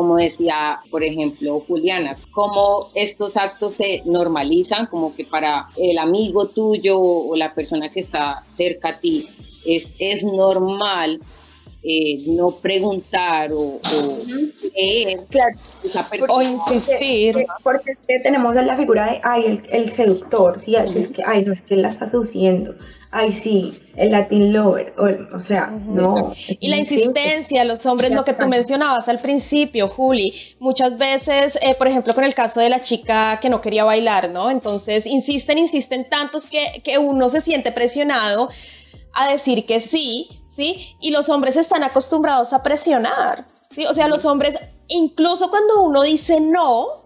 como 0.00 0.16
decía, 0.16 0.80
por 0.90 1.04
ejemplo, 1.04 1.62
Juliana, 1.68 2.16
cómo 2.30 2.88
estos 2.94 3.36
actos 3.36 3.74
se 3.74 4.00
normalizan, 4.06 4.86
como 4.86 5.14
que 5.14 5.26
para 5.26 5.68
el 5.76 5.98
amigo 5.98 6.48
tuyo 6.48 6.98
o 6.98 7.36
la 7.36 7.52
persona 7.52 7.92
que 7.92 8.00
está 8.00 8.46
cerca 8.54 8.88
a 8.88 8.98
ti 8.98 9.28
es, 9.66 9.92
es 9.98 10.24
normal 10.24 11.20
eh, 11.82 12.24
no 12.26 12.50
preguntar 12.50 13.50
o, 13.52 13.80
leer 14.76 15.20
o 16.28 16.42
insistir. 16.42 17.46
Porque, 17.62 17.92
es 17.92 17.98
que 18.06 18.20
tenemos 18.20 18.54
la 18.54 18.76
figura 18.76 19.12
de, 19.12 19.20
ay, 19.24 19.44
el, 19.46 19.62
el 19.70 19.90
seductor, 19.90 20.60
¿sí? 20.60 20.76
es 20.76 21.08
que, 21.08 21.22
ay, 21.24 21.44
no, 21.44 21.52
es 21.52 21.62
que 21.62 21.74
él 21.74 21.82
la 21.82 21.88
está 21.88 22.06
seduciendo, 22.06 22.74
ay, 23.10 23.32
sí, 23.32 23.80
el 23.96 24.12
Latin 24.12 24.52
lover, 24.52 24.94
o, 25.32 25.40
sea, 25.40 25.68
no. 25.68 26.34
Y 26.48 26.68
la 26.68 26.76
insistencia, 26.76 27.64
los 27.64 27.86
hombres, 27.86 28.10
lo 28.10 28.24
que 28.24 28.34
tú 28.34 28.46
mencionabas 28.46 29.08
al 29.08 29.20
principio, 29.20 29.88
Juli, 29.88 30.34
muchas 30.58 30.98
veces, 30.98 31.58
eh, 31.62 31.74
por 31.76 31.88
ejemplo, 31.88 32.14
con 32.14 32.24
el 32.24 32.34
caso 32.34 32.60
de 32.60 32.68
la 32.68 32.80
chica 32.80 33.38
que 33.40 33.48
no 33.48 33.60
quería 33.60 33.84
bailar, 33.84 34.30
¿no? 34.30 34.50
Entonces, 34.50 35.06
insisten, 35.06 35.56
insisten 35.56 36.08
tantos 36.10 36.46
que, 36.46 36.82
que 36.84 36.98
uno 36.98 37.28
se 37.28 37.40
siente 37.40 37.72
presionado 37.72 38.50
a 39.12 39.30
decir 39.30 39.66
que 39.66 39.80
sí, 39.80 40.28
¿sí? 40.50 40.96
Y 41.00 41.10
los 41.10 41.28
hombres 41.28 41.56
están 41.56 41.82
acostumbrados 41.82 42.52
a 42.52 42.62
presionar, 42.62 43.46
¿sí? 43.70 43.86
O 43.86 43.94
sea, 43.94 44.08
los 44.08 44.24
hombres, 44.24 44.56
incluso 44.88 45.48
cuando 45.50 45.82
uno 45.82 46.02
dice 46.02 46.40
no, 46.40 47.00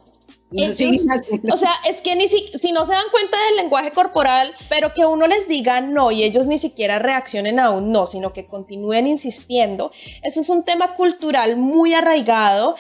o 1.53 1.57
sea, 1.57 1.73
es 1.89 2.01
que 2.01 2.15
ni 2.15 2.29
si, 2.29 2.47
si, 2.55 2.73
no 2.73 2.85
se 2.85 2.93
dan 2.93 3.11
cuenta 3.11 3.37
del 3.47 3.57
lenguaje 3.57 3.91
corporal, 3.91 4.53
pero 4.69 4.95
que 4.95 5.05
uno 5.05 5.27
les 5.27 5.49
diga 5.49 5.81
no 5.81 6.13
y 6.13 6.23
ellos 6.23 6.47
ni 6.47 6.59
siquiera 6.59 6.99
reaccionen 6.99 7.59
a 7.59 7.71
un 7.71 7.91
no, 7.91 8.07
sino 8.07 8.33
que 8.33 8.47
continúen 8.47 9.07
insistiendo, 9.07 9.91
eso 10.23 10.41
es 10.41 10.49
un 10.51 10.65
tema 10.65 10.95
cultural 10.95 11.57
muy 11.57 11.95
arraigado 11.95 12.77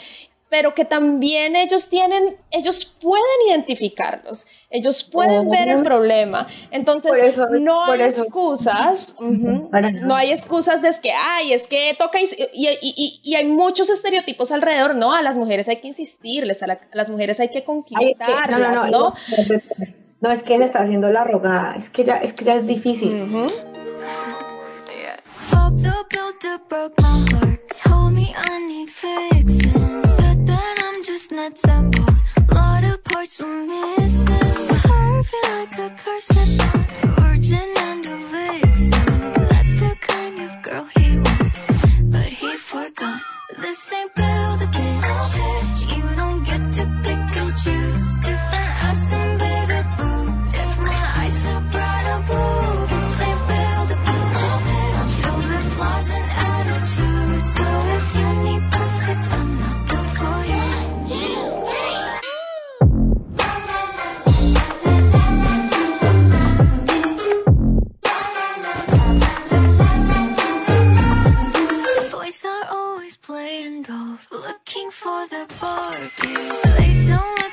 pero 0.54 0.72
que 0.72 0.84
también 0.84 1.56
ellos 1.56 1.88
tienen, 1.88 2.36
ellos 2.52 2.96
pueden 3.02 3.24
identificarlos, 3.48 4.46
ellos 4.70 5.02
pueden 5.02 5.50
ver 5.50 5.68
el 5.68 5.82
problema. 5.82 6.46
Entonces, 6.70 7.36
no 7.60 7.82
hay 7.82 8.02
excusas, 8.02 9.16
no 9.18 10.14
hay 10.14 10.30
excusas 10.30 10.80
de 10.80 10.90
que, 11.02 11.10
ay, 11.10 11.54
es 11.54 11.66
que 11.66 11.96
toca, 11.98 12.20
y, 12.20 12.28
y, 12.52 13.20
y, 13.20 13.34
hay 13.34 13.46
muchos 13.46 13.90
estereotipos 13.90 14.52
alrededor, 14.52 14.94
no, 14.94 15.12
a 15.12 15.22
las 15.22 15.36
mujeres 15.36 15.68
hay 15.68 15.80
que 15.80 15.88
insistirles, 15.88 16.62
a, 16.62 16.78
las 16.92 17.10
mujeres 17.10 17.40
hay 17.40 17.48
que 17.48 17.64
conquistarlas, 17.64 18.48
no, 18.48 18.58
no, 18.58 18.86
no, 18.86 19.14
no, 20.20 20.30
es 20.30 20.44
que 20.44 20.56
se 20.56 20.66
está 20.66 20.82
haciendo 20.82 21.10
la 21.10 21.24
rogada, 21.24 21.74
es 21.74 21.90
que 21.90 22.04
ya 22.04 22.18
es, 22.18 22.32
que 22.32 22.44
ya 22.44 22.54
es 22.54 22.64
difícil. 22.64 23.26
Just 31.04 31.32
nuts 31.32 31.62
and 31.68 31.94
bolts. 31.94 32.22
A 32.48 32.54
lot 32.54 32.82
of 32.82 33.04
parts 33.04 33.38
were 33.38 33.46
missing. 33.46 34.28
Heart 34.88 35.26
feel 35.26 35.50
like 35.52 35.78
a 35.78 35.90
curse. 36.02 36.28
Virgin 37.18 37.70
and 37.76 38.06
a 38.06 38.16
vixen. 38.32 39.20
That's 39.50 39.74
the 39.80 39.96
kind 40.00 40.40
of 40.40 40.62
girl 40.62 40.84
he 40.96 41.18
wants. 41.18 41.66
But 42.04 42.26
he 42.26 42.56
forgot. 42.56 43.20
This 43.58 43.92
ain't 43.92 44.14
build 44.14 44.73
playing 73.26 73.80
dolls, 73.80 74.28
looking 74.30 74.90
for 74.90 75.26
the 75.28 75.46
Barbie. 75.58 76.10
They 76.76 77.06
don't 77.08 77.43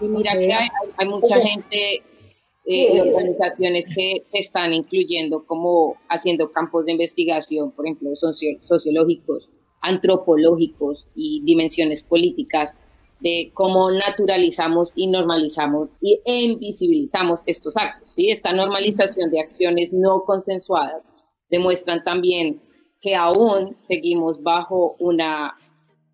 Y, 0.00 0.08
mira 0.08 0.32
que 0.38 0.52
hay, 0.52 0.68
hay 0.96 1.08
mucha 1.08 1.40
gente 1.40 2.02
eh, 2.66 2.94
y 2.94 3.00
organizaciones 3.00 3.84
que 3.94 4.24
se 4.30 4.38
están 4.38 4.72
incluyendo 4.74 5.44
como 5.46 5.96
haciendo 6.08 6.50
campos 6.50 6.84
de 6.86 6.92
investigación, 6.92 7.70
por 7.72 7.86
ejemplo, 7.86 8.10
socio- 8.16 8.58
sociológicos, 8.62 9.48
antropológicos 9.82 11.06
y 11.14 11.42
dimensiones 11.44 12.02
políticas 12.02 12.76
de 13.20 13.50
cómo 13.54 13.90
naturalizamos 13.90 14.92
y 14.94 15.06
normalizamos 15.06 15.88
y 16.00 16.20
invisibilizamos 16.26 17.40
estos 17.46 17.76
actos. 17.76 18.12
¿sí? 18.14 18.30
Esta 18.30 18.52
normalización 18.52 19.30
de 19.30 19.40
acciones 19.40 19.92
no 19.92 20.22
consensuadas 20.24 21.10
demuestran 21.48 22.02
también 22.04 22.60
que 23.00 23.14
aún 23.14 23.76
seguimos 23.80 24.42
bajo 24.42 24.96
una 24.98 25.56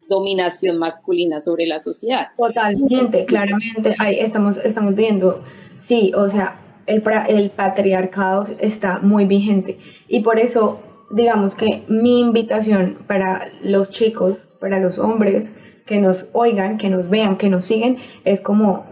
dominación 0.09 0.79
masculina 0.79 1.41
sobre 1.41 1.67
la 1.67 1.79
sociedad. 1.79 2.29
Totalmente, 2.37 3.25
claramente, 3.25 3.95
ahí 3.99 4.19
estamos, 4.19 4.59
estamos 4.59 4.95
viendo, 4.95 5.43
sí, 5.77 6.13
o 6.15 6.29
sea, 6.29 6.61
el, 6.87 7.03
el 7.29 7.51
patriarcado 7.51 8.47
está 8.61 8.99
muy 8.99 9.25
vigente. 9.25 9.79
Y 10.09 10.21
por 10.21 10.39
eso, 10.39 10.81
digamos 11.11 11.55
que 11.55 11.85
mi 11.89 12.21
invitación 12.21 12.99
para 13.07 13.49
los 13.63 13.91
chicos, 13.91 14.49
para 14.61 14.79
los 14.81 14.99
hombres 14.99 15.53
que 15.87 16.01
nos 16.01 16.27
oigan, 16.33 16.79
que 16.79 16.89
nos 16.89 17.09
vean, 17.09 17.37
que 17.37 17.49
nos 17.51 17.65
siguen, 17.65 17.99
es 18.25 18.41
como, 18.41 18.87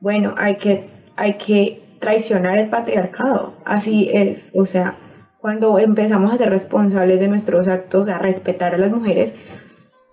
bueno, 0.00 0.34
hay 0.36 0.56
que, 0.56 0.88
hay 1.16 1.34
que 1.34 1.82
traicionar 2.00 2.58
el 2.58 2.68
patriarcado, 2.68 3.54
así 3.64 4.10
es, 4.12 4.52
o 4.54 4.66
sea, 4.66 4.96
cuando 5.40 5.78
empezamos 5.78 6.32
a 6.32 6.38
ser 6.38 6.50
responsables 6.50 7.20
de 7.20 7.28
nuestros 7.28 7.68
actos, 7.68 8.08
a 8.08 8.18
respetar 8.18 8.74
a 8.74 8.78
las 8.78 8.90
mujeres, 8.90 9.34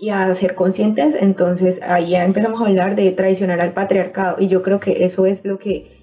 y 0.04 0.10
a 0.10 0.36
ser 0.36 0.54
conscientes, 0.54 1.16
entonces 1.18 1.82
ahí 1.82 2.10
ya 2.10 2.26
empezamos 2.26 2.62
a 2.62 2.66
hablar 2.66 2.98
de 2.98 3.10
traicionar 3.14 3.62
al 3.62 3.72
patriarcado 3.72 4.36
y 4.38 4.50
yo 4.50 4.62
creo 4.62 4.78
que 4.78 5.06
eso 5.06 5.26
es 5.26 5.46
lo 5.46 5.58
que 5.58 5.94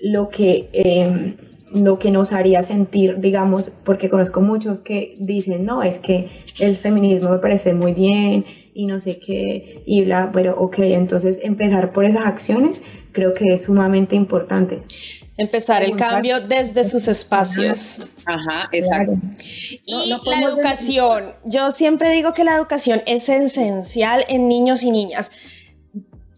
lo 0.00 0.30
que 0.30 0.70
eh, 0.72 1.36
lo 1.74 1.98
que 1.98 2.10
nos 2.10 2.32
haría 2.32 2.62
sentir, 2.62 3.18
digamos, 3.18 3.70
porque 3.84 4.08
conozco 4.08 4.40
muchos 4.40 4.80
que 4.80 5.16
dicen, 5.20 5.66
no, 5.66 5.82
es 5.82 5.98
que 5.98 6.30
el 6.60 6.76
feminismo 6.76 7.28
me 7.28 7.38
parece 7.38 7.74
muy 7.74 7.92
bien 7.92 8.46
y 8.72 8.86
no 8.86 9.00
sé 9.00 9.18
qué, 9.18 9.82
y 9.84 10.04
bla, 10.04 10.30
pero 10.32 10.58
ok, 10.58 10.78
entonces 10.78 11.38
empezar 11.42 11.92
por 11.92 12.06
esas 12.06 12.24
acciones 12.24 12.80
creo 13.12 13.34
que 13.34 13.52
es 13.52 13.64
sumamente 13.64 14.16
importante. 14.16 14.80
Empezar 15.38 15.82
el 15.82 15.96
cambio 15.96 16.40
desde 16.40 16.82
sus 16.84 17.08
espacios. 17.08 18.06
Ajá, 18.24 18.68
exacto. 18.72 19.12
Y 19.84 20.08
la 20.24 20.40
educación. 20.42 21.34
Yo 21.44 21.72
siempre 21.72 22.10
digo 22.10 22.32
que 22.32 22.42
la 22.42 22.56
educación 22.56 23.02
es 23.04 23.28
esencial 23.28 24.24
en 24.28 24.48
niños 24.48 24.82
y 24.82 24.90
niñas. 24.90 25.30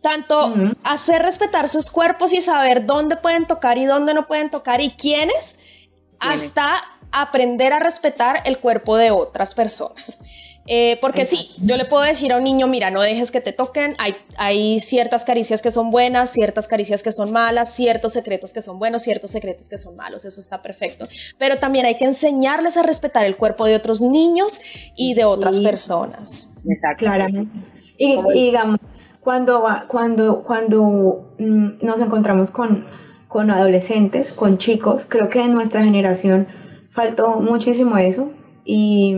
Tanto 0.02 0.52
hacer 0.82 1.22
respetar 1.22 1.68
sus 1.68 1.90
cuerpos 1.90 2.32
y 2.32 2.40
saber 2.40 2.86
dónde 2.86 3.16
pueden 3.16 3.46
tocar 3.46 3.78
y 3.78 3.84
dónde 3.84 4.14
no 4.14 4.26
pueden 4.26 4.50
tocar 4.50 4.80
y 4.80 4.90
quiénes, 4.90 5.60
hasta 6.18 6.82
aprender 7.12 7.72
a 7.72 7.78
respetar 7.78 8.42
el 8.44 8.58
cuerpo 8.58 8.96
de 8.96 9.12
otras 9.12 9.54
personas. 9.54 10.18
Eh, 10.70 10.98
porque 11.00 11.24
sí, 11.24 11.48
yo 11.56 11.78
le 11.78 11.86
puedo 11.86 12.02
decir 12.02 12.30
a 12.30 12.36
un 12.36 12.44
niño, 12.44 12.66
mira, 12.66 12.90
no 12.90 13.00
dejes 13.00 13.30
que 13.30 13.40
te 13.40 13.54
toquen, 13.54 13.94
hay, 13.96 14.16
hay 14.36 14.80
ciertas 14.80 15.24
caricias 15.24 15.62
que 15.62 15.70
son 15.70 15.90
buenas, 15.90 16.30
ciertas 16.30 16.68
caricias 16.68 17.02
que 17.02 17.10
son 17.10 17.32
malas, 17.32 17.72
ciertos 17.74 18.12
secretos 18.12 18.52
que 18.52 18.60
son 18.60 18.78
buenos, 18.78 19.00
ciertos 19.00 19.30
secretos 19.30 19.70
que 19.70 19.78
son 19.78 19.96
malos, 19.96 20.26
eso 20.26 20.38
está 20.42 20.60
perfecto. 20.60 21.06
Pero 21.38 21.58
también 21.58 21.86
hay 21.86 21.96
que 21.96 22.04
enseñarles 22.04 22.76
a 22.76 22.82
respetar 22.82 23.24
el 23.24 23.38
cuerpo 23.38 23.64
de 23.64 23.76
otros 23.76 24.02
niños 24.02 24.60
y 24.94 25.14
de 25.14 25.24
otras 25.24 25.58
personas. 25.58 26.50
Claramente. 26.98 27.50
Y, 27.96 28.20
digamos, 28.34 28.78
cuando, 29.20 29.64
cuando, 29.88 30.42
cuando 30.42 31.34
mm, 31.38 31.78
nos 31.80 31.98
encontramos 31.98 32.50
con, 32.50 32.86
con 33.26 33.50
adolescentes, 33.50 34.34
con 34.34 34.58
chicos, 34.58 35.06
creo 35.08 35.30
que 35.30 35.40
en 35.40 35.54
nuestra 35.54 35.82
generación 35.82 36.46
faltó 36.90 37.40
muchísimo 37.40 37.96
eso 37.96 38.32
y 38.66 39.14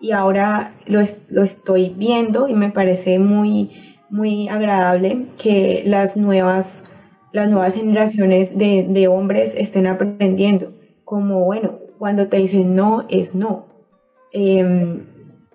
y 0.00 0.12
ahora 0.12 0.74
lo, 0.86 1.00
lo 1.28 1.42
estoy 1.42 1.90
viendo 1.90 2.48
y 2.48 2.54
me 2.54 2.70
parece 2.70 3.18
muy, 3.18 3.70
muy 4.10 4.48
agradable 4.48 5.26
que 5.40 5.82
las 5.86 6.16
nuevas, 6.16 6.84
las 7.32 7.48
nuevas 7.48 7.74
generaciones 7.74 8.56
de, 8.58 8.86
de 8.88 9.08
hombres 9.08 9.54
estén 9.56 9.86
aprendiendo. 9.86 10.72
Como, 11.04 11.44
bueno, 11.44 11.78
cuando 11.98 12.28
te 12.28 12.38
dicen 12.38 12.74
no, 12.74 13.04
es 13.08 13.34
no. 13.34 13.66
Em, 14.32 15.06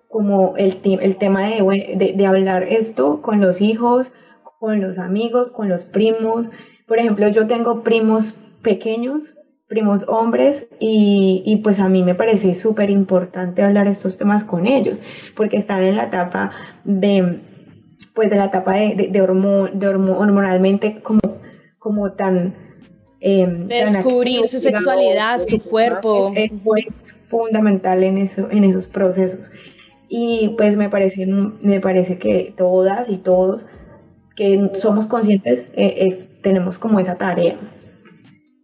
como 0.08 0.56
el, 0.58 0.78
el 0.84 1.16
tema 1.18 1.44
de, 1.44 1.96
de, 1.96 2.14
de, 2.14 2.26
hablar 2.26 2.64
esto 2.64 3.22
con 3.22 3.40
los 3.40 3.62
hijos, 3.62 4.12
con 4.60 4.82
los 4.82 4.98
amigos, 4.98 5.52
con 5.52 5.70
los 5.70 5.86
primos. 5.86 6.52
Por 6.88 7.00
ejemplo, 7.00 7.30
yo 7.30 7.48
tengo 7.48 7.82
primos 7.84 8.36
pequeños 8.62 9.36
primos 9.72 10.04
hombres 10.10 10.68
y, 10.82 11.44
y 11.46 11.56
pues 11.64 11.80
a 11.80 11.88
mí 11.88 12.04
me 12.04 12.14
parece 12.14 12.56
súper 12.56 12.90
importante 12.90 13.64
hablar 13.64 13.88
estos 13.88 14.18
temas 14.18 14.44
con 14.44 14.68
ellos 14.68 15.00
porque 15.34 15.56
están 15.56 15.82
en 15.84 15.96
la 15.96 16.04
etapa 16.04 16.52
de 16.84 17.40
pues 18.14 18.30
de 18.30 18.36
la 18.36 18.48
etapa 18.48 18.74
de, 18.74 18.96
de, 18.96 19.08
de, 19.08 19.22
hormonalmente 19.22 21.02
como, 21.02 21.22
como 21.80 22.12
tan 22.12 22.54
eh, 23.22 23.48
descubrir 23.70 24.46
su 24.50 24.60
sexualidad, 24.60 25.40
su 25.40 25.64
cuerpo. 25.64 26.34
es, 26.36 26.52
es, 26.86 27.16
fundamental 27.30 28.04
en 28.04 28.18
eso 28.18 28.50
en 28.52 28.66
esos 28.66 28.88
procesos. 28.88 29.54
Y 30.10 30.54
pues 30.58 30.76
me 30.76 30.90
parece 30.90 31.26
me 31.26 31.80
parece 31.80 32.18
que 32.18 32.54
todas 32.58 33.08
y 33.10 33.16
todos 33.16 33.68
que 34.36 34.70
somos 34.74 35.06
conscientes 35.06 35.70
eh, 35.76 35.94
es, 36.00 36.30
tenemos 36.42 36.78
como 36.78 37.00
esa 37.00 37.16
tarea 37.16 37.58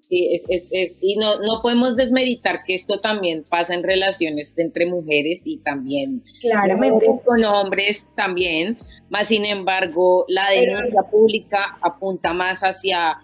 es, 0.09 0.43
es, 0.47 0.67
es, 0.71 0.95
y 1.01 1.17
no, 1.17 1.39
no 1.39 1.61
podemos 1.61 1.97
desmeritar 1.97 2.63
que 2.63 2.75
esto 2.75 2.99
también 2.99 3.43
pasa 3.43 3.73
en 3.73 3.83
relaciones 3.83 4.53
entre 4.57 4.85
mujeres 4.85 5.41
y 5.45 5.57
también 5.57 6.23
Claramente. 6.41 7.05
con 7.25 7.43
hombres 7.43 8.07
también, 8.15 8.77
más 9.09 9.27
sin 9.27 9.45
embargo 9.45 10.25
la 10.29 10.49
denuncia 10.51 11.03
pública 11.03 11.77
apunta 11.81 12.33
más 12.33 12.61
hacia 12.61 13.17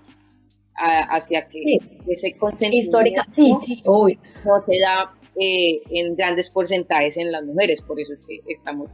hacia 0.75 1.47
que 1.49 1.77
ese 2.07 2.35
consentimiento 2.35 2.87
Histórica, 2.87 3.27
sí, 3.29 3.53
sí, 3.63 3.83
hoy 3.85 4.17
no 4.43 4.63
se 4.67 4.79
da 4.79 5.13
eh, 5.39 5.81
en 5.91 6.15
grandes 6.15 6.49
porcentajes 6.49 7.15
en 7.15 7.31
las 7.31 7.43
mujeres, 7.43 7.81
por 7.81 7.99
eso 7.99 8.13
es 8.13 8.21
que 8.21 8.41
estamos 8.51 8.89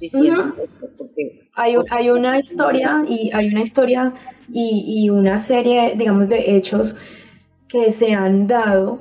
diciendo 0.00 0.54
esto, 0.62 0.90
porque, 0.96 1.40
hay, 1.54 1.74
hay 1.90 2.10
una 2.10 2.38
historia 2.38 3.04
y 3.08 3.30
hay 3.34 3.48
una 3.48 3.62
historia 3.62 4.14
y, 4.52 4.84
y 5.04 5.10
una 5.10 5.38
serie, 5.38 5.94
digamos, 5.96 6.28
de 6.28 6.56
hechos 6.56 6.94
que 7.74 7.90
se 7.90 8.14
han 8.14 8.46
dado 8.46 9.00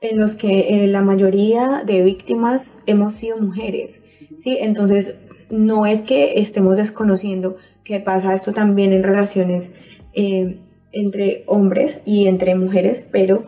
en 0.00 0.18
los 0.18 0.34
que 0.34 0.82
eh, 0.84 0.88
la 0.88 1.02
mayoría 1.02 1.84
de 1.86 2.02
víctimas 2.02 2.80
hemos 2.86 3.14
sido 3.14 3.38
mujeres, 3.38 4.02
¿sí? 4.38 4.58
Entonces, 4.60 5.14
no 5.50 5.86
es 5.86 6.02
que 6.02 6.40
estemos 6.40 6.76
desconociendo 6.76 7.58
que 7.84 8.00
pasa 8.00 8.34
esto 8.34 8.52
también 8.52 8.92
en 8.92 9.04
relaciones 9.04 9.76
eh, 10.14 10.58
entre 10.90 11.44
hombres 11.46 12.00
y 12.04 12.26
entre 12.26 12.56
mujeres, 12.56 13.06
pero 13.12 13.46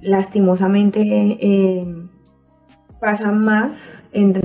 lastimosamente 0.00 1.00
eh, 1.40 1.84
pasa 3.00 3.32
más 3.32 4.04
en, 4.12 4.40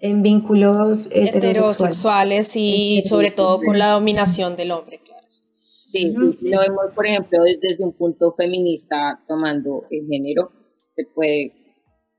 en, 0.00 0.22
vínculos 0.22 1.10
heterosexuales 1.12 2.52
y 2.54 3.02
sobre 3.04 3.32
todo 3.32 3.60
con 3.60 3.78
la 3.78 3.90
dominación 3.90 4.56
del 4.56 4.70
hombre. 4.70 5.00
Sí, 5.92 6.12
lo 6.12 6.60
vemos, 6.60 6.92
por 6.94 7.06
ejemplo, 7.06 7.42
desde 7.42 7.84
un 7.84 7.92
punto 7.92 8.32
feminista 8.32 9.22
tomando 9.28 9.84
el 9.90 10.06
género, 10.06 10.50
se 10.94 11.04
puede, 11.14 11.52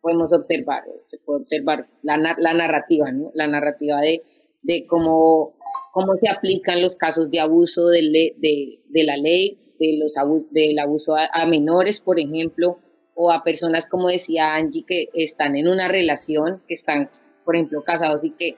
podemos 0.01 0.31
observar, 0.31 0.83
se 1.09 1.17
puede 1.19 1.41
observar 1.41 1.87
la, 2.01 2.17
la 2.17 2.53
narrativa, 2.53 3.11
¿no? 3.11 3.31
La 3.33 3.47
narrativa 3.47 3.99
de, 4.01 4.23
de 4.61 4.85
cómo, 4.87 5.57
cómo 5.91 6.15
se 6.17 6.29
aplican 6.29 6.81
los 6.81 6.95
casos 6.95 7.29
de 7.29 7.39
abuso 7.39 7.87
de, 7.87 8.33
de, 8.37 8.79
de 8.87 9.03
la 9.03 9.17
ley, 9.17 9.73
de 9.79 9.97
los 9.99 10.11
del 10.51 10.79
abuso 10.79 11.15
a, 11.15 11.45
menores, 11.45 11.99
por 11.99 12.19
ejemplo, 12.19 12.79
o 13.15 13.31
a 13.31 13.43
personas, 13.43 13.85
como 13.85 14.07
decía 14.07 14.55
Angie, 14.55 14.85
que 14.85 15.09
están 15.13 15.55
en 15.55 15.67
una 15.67 15.87
relación, 15.87 16.61
que 16.67 16.73
están, 16.73 17.09
por 17.45 17.55
ejemplo, 17.55 17.83
casados 17.83 18.23
y 18.23 18.31
que 18.31 18.57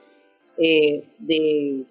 eh, 0.58 1.04
de, 1.18 1.84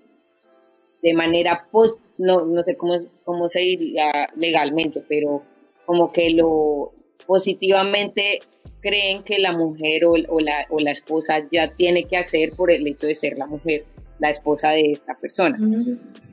de 1.02 1.14
manera 1.14 1.68
post 1.72 2.00
no, 2.20 2.46
no 2.46 2.64
sé 2.64 2.76
cómo, 2.76 2.94
cómo 3.24 3.50
se 3.50 3.60
diría 3.60 4.30
legalmente, 4.36 5.02
pero 5.08 5.42
como 5.86 6.12
que 6.12 6.30
lo 6.32 6.92
positivamente 7.26 8.40
creen 8.82 9.24
que 9.24 9.40
la 9.40 9.54
mujer 9.54 10.06
o, 10.06 10.14
o, 10.28 10.40
la, 10.40 10.66
o 10.70 10.80
la 10.80 10.92
esposa 10.92 11.40
ya 11.52 11.74
tiene 11.76 12.04
que 12.04 12.18
hacer 12.18 12.52
por 12.54 12.72
el 12.72 12.86
hecho 12.86 13.08
de 13.08 13.16
ser 13.16 13.38
la 13.38 13.48
mujer, 13.48 13.86
la 14.20 14.30
esposa 14.30 14.72
de 14.72 14.92
esta 14.92 15.16
persona. 15.18 15.58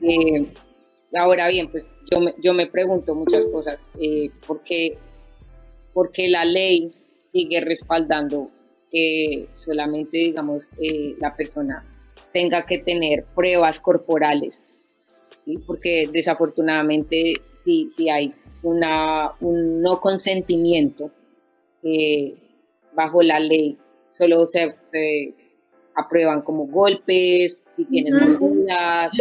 Eh, 0.01 0.45
ahora 1.15 1.47
bien, 1.47 1.69
pues 1.71 1.89
yo 2.11 2.19
me, 2.19 2.35
yo 2.43 2.53
me 2.53 2.67
pregunto 2.67 3.15
muchas 3.15 3.45
cosas, 3.45 3.79
eh, 3.99 4.29
¿por, 4.45 4.61
qué, 4.63 4.97
la 6.27 6.43
ley 6.43 6.91
sigue 7.31 7.61
respaldando 7.61 8.51
que 8.91 9.47
solamente, 9.55 10.17
digamos, 10.17 10.63
eh, 10.81 11.15
la 11.19 11.35
persona 11.35 11.85
tenga 12.33 12.65
que 12.65 12.79
tener 12.79 13.23
pruebas 13.35 13.79
corporales 13.79 14.66
porque 15.65 16.09
desafortunadamente 16.11 17.33
sí, 17.63 17.89
sí 17.95 18.09
hay 18.09 18.33
una, 18.63 19.31
un 19.39 19.81
no 19.81 19.99
consentimiento 19.99 21.11
eh, 21.83 22.35
bajo 22.93 23.21
la 23.21 23.39
ley. 23.39 23.77
Solo 24.17 24.47
se, 24.47 24.75
aprueban 25.95 26.41
como 26.41 26.67
golpes, 26.67 27.57
si 27.75 27.85
tienes 27.85 28.13
mordidas, 28.13 29.11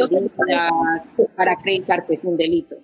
para 1.37 1.53
acreditar 1.53 2.07
que 2.07 2.15
es 2.15 2.25
un 2.25 2.37
delito. 2.37 2.77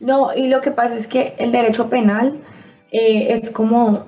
No, 0.00 0.34
y 0.34 0.48
lo 0.48 0.60
que 0.60 0.70
pasa 0.70 0.96
es 0.96 1.06
que 1.06 1.34
el 1.38 1.52
derecho 1.52 1.90
penal 1.90 2.40
eh, 2.90 3.34
es 3.34 3.50
como 3.50 4.06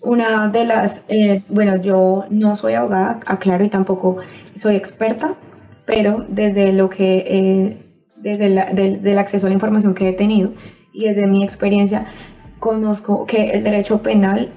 una 0.00 0.48
de 0.48 0.64
las, 0.64 1.02
eh, 1.08 1.42
bueno, 1.48 1.76
yo 1.76 2.24
no 2.30 2.56
soy 2.56 2.74
abogada, 2.74 3.20
aclaro, 3.26 3.64
y 3.64 3.68
tampoco 3.68 4.18
soy 4.56 4.76
experta, 4.76 5.36
pero 5.92 6.24
desde 6.26 6.72
lo 6.72 6.88
que, 6.88 7.18
eh, 7.28 7.76
desde 8.16 8.48
del, 8.98 9.18
acceso 9.18 9.46
a 9.46 9.50
la 9.50 9.54
información 9.54 9.94
que 9.94 10.08
he 10.08 10.12
tenido 10.14 10.52
y 10.92 11.04
desde 11.04 11.26
mi 11.26 11.44
experiencia, 11.44 12.06
conozco 12.58 13.26
que 13.26 13.50
el 13.50 13.62
derecho 13.62 14.00
penal 14.00 14.50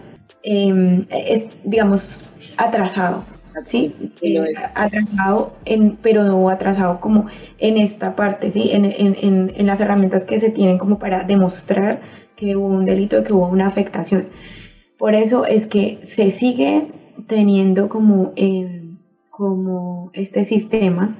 em, 0.43 1.05
es, 1.09 1.45
digamos, 1.65 2.23
atrasado. 2.55 3.25
¿sí? 3.65 3.93
Eh, 4.21 4.53
atrasado, 4.75 5.57
en, 5.65 5.97
pero 6.01 6.23
no 6.23 6.49
atrasado 6.49 7.01
como 7.01 7.27
en 7.59 7.77
esta 7.77 8.15
parte, 8.15 8.51
¿sí? 8.51 8.71
En, 8.71 8.85
en, 8.85 9.53
en, 9.55 9.65
las 9.65 9.79
herramientas 9.81 10.25
que 10.25 10.39
se 10.39 10.51
tienen 10.51 10.77
como 10.77 10.99
para 10.99 11.23
demostrar 11.23 12.01
que 12.37 12.55
hubo 12.55 12.67
un 12.67 12.85
delito, 12.85 13.23
que 13.23 13.33
hubo 13.33 13.47
una 13.47 13.67
afectación. 13.67 14.29
Por 14.97 15.15
eso 15.15 15.45
es 15.45 15.67
que 15.67 15.99
se 16.03 16.31
sigue 16.31 16.87
teniendo 17.27 17.89
como... 17.89 18.31
Eh, 18.37 18.83
como 19.37 20.11
este 20.13 20.45
sistema 20.45 21.17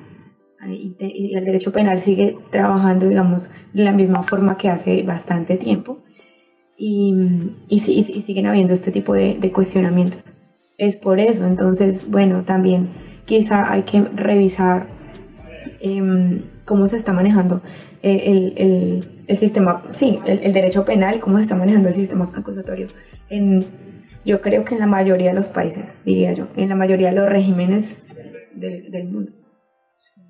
y, 0.68 0.96
el 1.36 1.46
derecho 1.46 1.72
penal 1.72 2.00
sigue 2.00 2.36
trabajando, 2.52 3.08
digamos, 3.08 3.50
de 3.74 3.84
la 3.84 3.92
misma 3.92 4.24
forma 4.24 4.58
que 4.58 4.70
hace 4.70 5.04
bastante 5.04 5.58
tiempo 5.58 6.00
y, 6.78 7.14
y, 7.70 7.80
siguen 7.80 8.48
habiendo 8.48 8.74
este 8.74 8.92
tipo 8.92 9.14
de, 9.14 9.52
cuestionamientos. 9.54 10.22
Es 10.78 10.98
por 10.98 11.20
eso, 11.20 11.46
entonces, 11.46 12.10
bueno, 12.10 12.44
también 12.44 12.90
quizá 13.26 13.72
hay 13.72 13.84
que 13.84 14.02
revisar 14.02 14.88
em, 15.80 16.42
cómo 16.66 16.88
se 16.88 16.98
está 16.98 17.14
manejando 17.14 17.62
eh, 18.02 18.24
el, 18.26 18.54
el, 18.58 19.08
el 19.28 19.38
sistema, 19.38 19.82
sí, 19.92 20.20
el, 20.26 20.54
derecho 20.54 20.84
penal, 20.84 21.20
cómo 21.20 21.38
se 21.38 21.44
está 21.44 21.56
manejando 21.56 21.90
el 21.90 21.96
sistema 21.96 22.30
acusatorio 22.34 22.88
en 23.30 23.66
yo 24.26 24.42
creo 24.42 24.66
que 24.66 24.74
en 24.74 24.80
la 24.80 24.88
mayoría 24.88 25.30
de 25.30 25.36
los 25.36 25.50
países, 25.50 25.86
diría 26.04 26.34
yo, 26.34 26.48
en 26.56 26.70
la 26.70 26.76
mayoría 26.76 27.10
de 27.10 27.16
los 27.16 27.30
regímenes 27.30 28.04
del, 28.56 29.08
mundo. 29.08 29.32
Sí, 29.94 30.22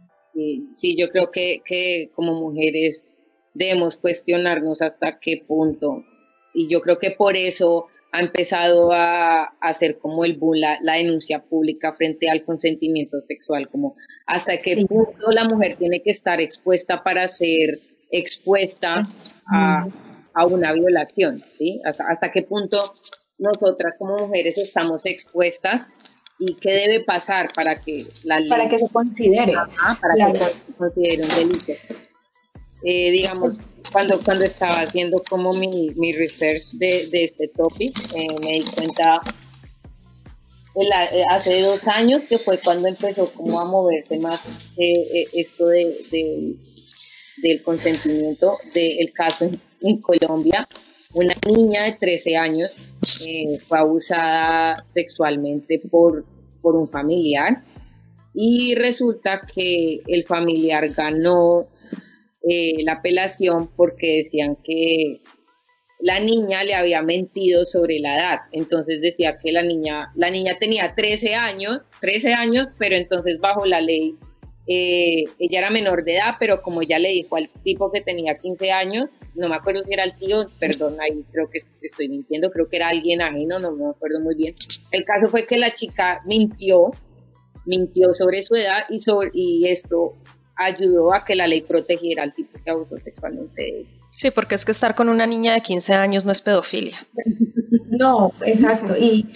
sí, 0.76 0.98
yo 0.98 1.10
creo 1.10 1.32
que, 1.32 1.62
que 1.66 2.10
como 2.14 2.34
mujeres 2.34 3.06
debemos 3.54 3.98
cuestionarnos 3.98 4.82
hasta 4.82 5.20
qué 5.20 5.44
punto. 5.48 6.04
Y 6.54 6.70
yo 6.70 6.82
creo 6.82 7.00
que 7.00 7.12
por 7.12 7.36
eso 7.36 7.88
ha 8.16 8.22
empezado 8.22 8.92
a, 8.94 9.44
hacer 9.60 9.98
como 9.98 10.24
el 10.24 10.38
boom, 10.38 10.56
la, 10.58 10.94
denuncia 10.94 11.44
pública 11.44 11.94
frente 11.94 12.30
al 12.30 12.46
consentimiento 12.46 13.20
sexual, 13.22 13.68
como 13.70 13.96
hasta 14.26 14.58
qué 14.58 14.86
punto 14.86 15.32
la 15.32 15.46
mujer 15.46 15.76
tiene 15.78 16.02
que 16.02 16.12
estar 16.12 16.40
expuesta 16.40 17.04
para 17.04 17.28
ser 17.28 17.80
expuesta 18.12 19.08
a, 19.52 19.88
una 20.48 20.74
violación, 20.74 21.44
¿sí? 21.58 21.82
Hasta, 21.86 22.32
qué 22.32 22.42
punto 22.42 22.78
nosotras 23.38 23.94
como 23.98 24.28
mujeres 24.28 24.58
estamos 24.58 25.06
expuestas 25.06 25.90
y 26.40 26.56
qué 26.56 26.72
debe 26.72 27.04
pasar 27.04 27.52
para 27.54 27.82
que 27.82 28.06
la 28.24 28.40
ley... 28.40 28.50
Para 28.50 28.70
que 28.70 28.80
se 28.80 28.90
considere. 28.90 29.54
para 30.02 30.34
que 30.34 30.40
se 30.40 30.74
considere 30.78 31.24
un 31.24 31.30
delito. 31.30 31.74
Eh, 32.84 33.12
digamos, 33.12 33.58
cuando, 33.92 34.20
cuando 34.24 34.46
estaba 34.46 34.82
haciendo 34.82 35.24
como 35.30 35.54
mi, 35.54 35.92
mi 35.96 36.14
research 36.14 36.72
de, 36.74 37.08
de 37.08 37.24
este 37.26 37.48
topic, 37.48 37.98
eh, 38.16 38.28
me 38.42 38.54
di 38.54 38.66
cuenta 38.76 39.22
eh, 40.78 41.24
hace 41.30 41.62
dos 41.62 41.88
años 41.88 42.24
que 42.28 42.38
fue 42.38 42.60
cuando 42.60 42.90
empezó 42.90 43.32
como 43.34 43.62
a 43.62 43.66
moverse 43.66 44.20
más 44.20 44.42
eh, 44.76 45.26
esto 45.32 45.68
de, 45.68 46.58
del 47.38 47.64
consentimiento 47.64 48.58
del 48.74 49.14
caso 49.14 49.50
en, 49.82 50.02
Colombia. 50.02 50.68
Una 51.16 51.34
niña 51.48 51.86
de 51.86 51.94
13 51.94 52.36
años 52.36 52.72
fue 53.68 53.80
abusada 53.80 54.86
sexualmente 54.94 55.82
por, 55.90 56.26
por 56.62 56.76
un 56.76 56.90
familiar 56.90 57.64
y 58.34 58.76
resulta 58.76 59.44
que 59.54 60.02
el 60.08 60.26
familiar 60.26 60.90
ganó 60.90 61.70
eh, 62.44 62.84
la 62.84 62.96
apelación 62.96 63.70
porque 63.78 64.24
decían 64.24 64.58
que 64.62 65.22
la 66.02 66.20
niña 66.20 66.66
le 66.66 66.76
había 66.76 67.02
mentido 67.02 67.66
sobre 67.66 68.00
la 68.00 68.18
edad. 68.18 68.40
Entonces 68.52 69.00
decía 69.00 69.40
que 69.42 69.54
la 69.54 69.64
niña, 69.64 70.12
la 70.16 70.30
niña 70.30 70.58
tenía 70.60 70.96
13 70.96 71.34
años, 71.36 71.80
13 72.02 72.34
años, 72.34 72.68
pero 72.78 72.98
entonces 72.98 73.40
bajo 73.40 73.66
la 73.66 73.80
ley 73.80 74.18
eh, 74.68 75.24
ella 75.40 75.60
era 75.60 75.70
menor 75.70 76.04
de 76.04 76.16
edad, 76.16 76.36
pero 76.40 76.62
como 76.62 76.82
ya 76.82 77.00
le 77.00 77.10
dijo 77.10 77.38
al 77.38 77.50
tipo 77.64 77.90
que 77.90 78.02
tenía 78.02 78.36
15 78.36 78.72
años, 78.74 79.06
no 79.36 79.50
me 79.50 79.56
acuerdo 79.56 79.84
si 79.84 79.94
era 79.94 80.04
el 80.04 80.18
tío, 80.18 80.50
perdón, 80.60 80.98
ahí 81.00 81.24
creo 81.32 81.50
que 81.50 81.60
estoy 81.82 82.10
mintiendo, 82.10 82.50
creo 82.52 82.68
que 82.70 82.78
era 82.78 82.90
alguien 82.90 83.22
ajeno, 83.22 83.60
no 83.60 83.72
me 83.72 83.90
acuerdo 83.90 84.22
muy 84.22 84.36
bien. 84.36 84.56
El 84.92 85.04
caso 85.04 85.28
fue 85.28 85.46
que 85.46 85.58
la 85.58 85.74
chica 85.74 86.22
mintió, 86.26 86.92
mintió 87.66 88.14
sobre 88.14 88.44
su 88.44 88.56
edad 88.56 88.84
y, 88.90 89.02
sobre, 89.02 89.30
y 89.34 89.68
esto 89.68 90.14
ayudó 90.56 91.14
a 91.14 91.26
que 91.26 91.36
la 91.36 91.48
ley 91.48 91.62
protegiera 91.62 92.24
al 92.24 92.34
tipo 92.34 92.58
que 92.64 92.72
abusó 92.72 92.98
sexualmente 93.00 93.62
de 93.62 93.86
Sí, 94.16 94.32
porque 94.32 94.56
es 94.56 94.64
que 94.64 94.72
estar 94.72 94.96
con 94.96 95.10
una 95.10 95.28
niña 95.28 95.54
de 95.54 95.62
15 95.62 95.94
años 95.94 96.26
no 96.26 96.32
es 96.32 96.42
pedofilia. 96.42 97.06
No, 97.88 98.34
exacto. 98.46 98.94
Y 98.98 99.28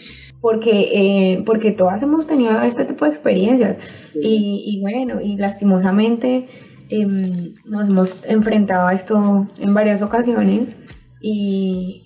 porque, 0.42 0.90
eh, 0.92 1.44
porque 1.46 1.72
todas 1.72 2.02
hemos 2.04 2.28
tenido 2.28 2.62
este 2.62 2.84
tipo 2.84 3.06
de 3.06 3.12
experiencias. 3.12 3.78
Y, 4.14 4.80
bueno, 4.82 5.22
y 5.22 5.38
lastimosamente 5.38 6.48
em, 6.90 7.54
nos 7.66 7.88
hemos 7.88 8.24
enfrentado 8.26 8.88
a 8.88 8.94
esto 8.94 9.48
en 9.58 9.74
varias 9.74 10.02
ocasiones. 10.02 10.78
Y, 11.22 12.02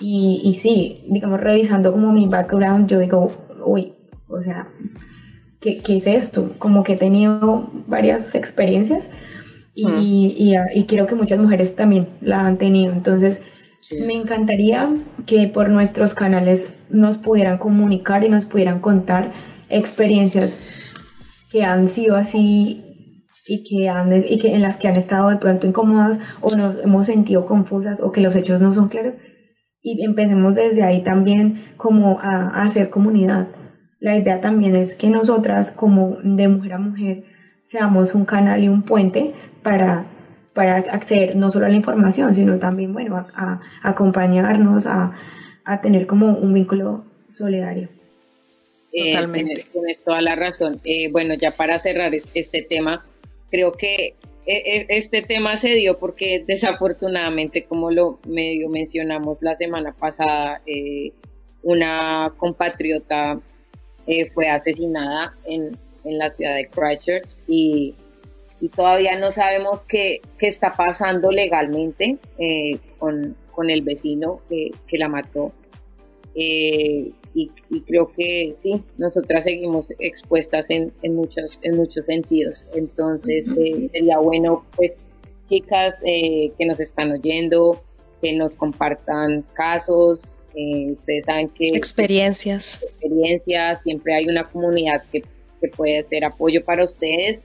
y, 0.00 0.40
y 0.42 0.54
sí, 0.54 0.94
digamos, 1.08 1.40
revisando 1.40 1.92
como 1.92 2.12
mi 2.12 2.26
background, 2.26 2.88
yo 2.88 2.98
digo, 2.98 3.30
uy, 3.64 3.92
o 4.28 4.40
sea, 4.40 4.68
¿qué, 5.60 5.80
es 5.86 6.06
esto? 6.06 6.52
Como 6.58 6.82
que 6.82 6.92
he 6.92 6.96
tenido 6.96 7.68
varias 7.86 8.34
experiencias 8.34 9.08
y, 9.74 10.54
y, 10.74 10.84
creo 10.84 11.06
que 11.06 11.14
muchas 11.14 11.38
mujeres 11.38 11.76
también 11.76 12.08
la 12.20 12.46
han 12.46 12.58
tenido. 12.58 12.92
Entonces, 12.92 13.40
me 14.04 14.14
encantaría 14.14 14.92
que 15.24 15.46
por 15.46 15.70
nuestros 15.70 16.14
canales 16.14 16.68
nos 16.90 17.16
pudieran 17.16 17.58
comunicar 17.58 18.24
y 18.24 18.28
nos 18.28 18.44
pudieran 18.44 18.80
contar 18.80 19.30
experiencias 19.68 20.58
que 21.50 21.62
han 21.62 21.86
sido 21.86 22.16
así 22.16 22.87
y 23.48 23.64
que, 23.64 23.88
han, 23.88 24.12
y 24.12 24.38
que 24.38 24.54
en 24.54 24.62
las 24.62 24.76
que 24.76 24.88
han 24.88 24.96
estado 24.96 25.30
de 25.30 25.36
pronto 25.36 25.66
incómodas 25.66 26.18
o 26.40 26.54
nos 26.54 26.82
hemos 26.82 27.06
sentido 27.06 27.46
confusas 27.46 28.00
o 28.00 28.12
que 28.12 28.20
los 28.20 28.36
hechos 28.36 28.60
no 28.60 28.72
son 28.72 28.88
claros 28.88 29.18
y 29.80 30.04
empecemos 30.04 30.54
desde 30.54 30.82
ahí 30.82 31.02
también 31.02 31.64
como 31.76 32.18
a, 32.20 32.50
a 32.50 32.62
hacer 32.64 32.90
comunidad 32.90 33.48
la 34.00 34.16
idea 34.16 34.40
también 34.40 34.76
es 34.76 34.94
que 34.94 35.08
nosotras, 35.08 35.72
como 35.72 36.18
de 36.22 36.48
mujer 36.48 36.74
a 36.74 36.78
mujer, 36.78 37.24
seamos 37.64 38.14
un 38.14 38.24
canal 38.24 38.62
y 38.62 38.68
un 38.68 38.82
puente 38.82 39.32
para, 39.62 40.06
para 40.54 40.76
acceder 40.76 41.34
no 41.34 41.50
solo 41.50 41.66
a 41.66 41.68
la 41.68 41.74
información, 41.74 42.34
sino 42.34 42.58
también, 42.58 42.92
bueno, 42.92 43.26
a, 43.34 43.60
acompañarnos, 43.82 44.86
a, 44.86 45.14
tener 45.82 46.06
como 46.06 46.28
un 46.28 46.54
vínculo 46.54 47.04
solidario. 47.28 47.90
Eh, 48.90 49.12
Totalmente. 49.12 49.66
Tienes, 49.70 50.02
toda 50.02 50.22
la 50.22 50.34
razón. 50.34 50.80
Eh, 50.84 51.10
bueno, 51.12 51.34
ya 51.34 51.50
para 51.50 51.78
cerrar 51.78 52.12
este 52.14 52.62
tema, 52.62 53.04
creo 53.50 53.72
que 53.72 54.14
e, 54.46 54.56
e, 54.56 54.86
este 54.88 55.22
tema 55.22 55.58
se 55.58 55.68
dio 55.74 55.98
porque 55.98 56.42
desafortunadamente, 56.46 57.64
como 57.64 57.90
lo 57.90 58.18
medio 58.26 58.70
mencionamos 58.70 59.42
la 59.42 59.56
semana 59.56 59.94
pasada, 59.94 60.62
eh, 60.66 61.12
una 61.62 62.32
compatriota 62.38 63.40
eh, 64.06 64.30
fue 64.30 64.48
asesinada 64.48 65.34
en, 65.44 65.76
en, 66.04 66.18
la 66.18 66.30
ciudad 66.30 66.54
de 66.54 66.66
Christchurch 66.68 67.28
y, 67.46 67.94
todavía 68.74 69.16
no 69.18 69.30
sabemos 69.30 69.84
qué, 69.84 70.20
qué 70.36 70.48
está 70.48 70.74
pasando 70.74 71.30
legalmente 71.30 72.16
eh, 72.38 72.78
con, 72.98 73.36
con, 73.52 73.70
el 73.70 73.82
vecino 73.82 74.40
que, 74.48 74.72
que 74.88 74.98
la 74.98 75.08
mató. 75.08 75.52
Eh, 77.38 77.48
y, 77.70 77.76
y, 77.76 77.80
creo 77.82 78.10
que 78.10 78.54
sí, 78.62 78.82
nosotras 78.96 79.44
seguimos 79.44 79.92
expuestas 79.98 80.66
en, 80.70 80.92
en, 81.02 81.14
muchos, 81.14 81.58
en 81.62 81.76
muchos 81.76 82.04
sentidos. 82.06 82.64
Entonces 82.74 83.46
sería 83.92 84.18
bueno, 84.18 84.64
pues, 84.76 84.96
chicas 85.48 85.94
que 86.02 86.66
nos 86.66 86.80
están 86.80 87.12
oyendo, 87.12 87.82
que 88.20 88.32
nos 88.34 88.54
compartan 88.54 89.44
casos, 89.54 90.38
eh, 90.54 90.92
ustedes 90.92 91.24
saben 91.24 91.48
que... 91.48 91.68
Experiencias. 91.68 92.80
Experiencias, 92.82 93.82
siempre 93.82 94.14
hay 94.14 94.26
una 94.26 94.44
comunidad 94.44 95.04
que, 95.12 95.22
que 95.60 95.68
puede 95.68 96.02
ser 96.04 96.24
apoyo 96.24 96.64
para 96.64 96.84
ustedes. 96.84 97.40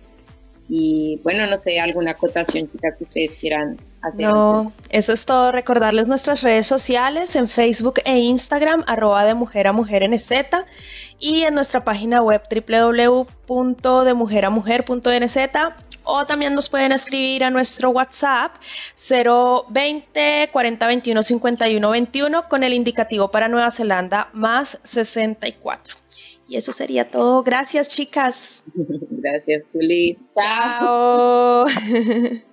Y 0.69 1.19
bueno, 1.23 1.45
no 1.47 1.60
sé, 1.60 1.79
alguna 1.79 2.12
acotación 2.12 2.71
chica 2.71 2.95
que 2.97 3.03
ustedes 3.03 3.32
quieran. 3.39 3.77
No, 4.18 4.72
eso 4.89 5.13
es 5.13 5.26
todo. 5.26 5.52
Recordarles 5.52 6.08
nuestras 6.08 6.42
redes 6.42 6.68
sociales 6.68 7.36
en 7.36 7.48
Facebook 7.48 8.00
e 8.06 8.20
Instagram, 8.20 8.84
arroba 8.88 9.24
de 9.26 9.34
mujer 9.34 9.68
a 9.68 9.72
mujer 9.72 10.04
en 10.04 10.18
Z, 10.18 10.66
y 11.20 11.44
en 11.44 11.56
nuestra 11.56 11.84
página 11.84 12.22
web 12.22 12.42
www.demujeramujer.nz 13.48 15.38
o 16.06 16.26
también 16.26 16.54
nos 16.54 16.70
pueden 16.70 16.92
escribir 16.92 17.46
a 17.46 17.50
nuestro 17.50 17.92
WhatsApp 17.92 18.56
020 18.98 20.50
40 20.52 20.88
21 20.88 21.24
51 21.24 21.89
21 21.89 22.50
con 22.50 22.63
el 22.63 22.74
indicativo 22.74 23.32
para 23.32 23.48
Nueva 23.48 23.72
Zelanda 23.72 24.30
más 24.34 24.80
64. 24.84 25.96
Y 26.48 26.58
eso 26.58 26.74
sería 26.74 27.10
todo. 27.10 27.42
Gracias, 27.44 27.88
chicas. 27.88 28.63
Gracias, 28.76 29.63
Juli. 29.72 30.18
Chao. 30.36 31.66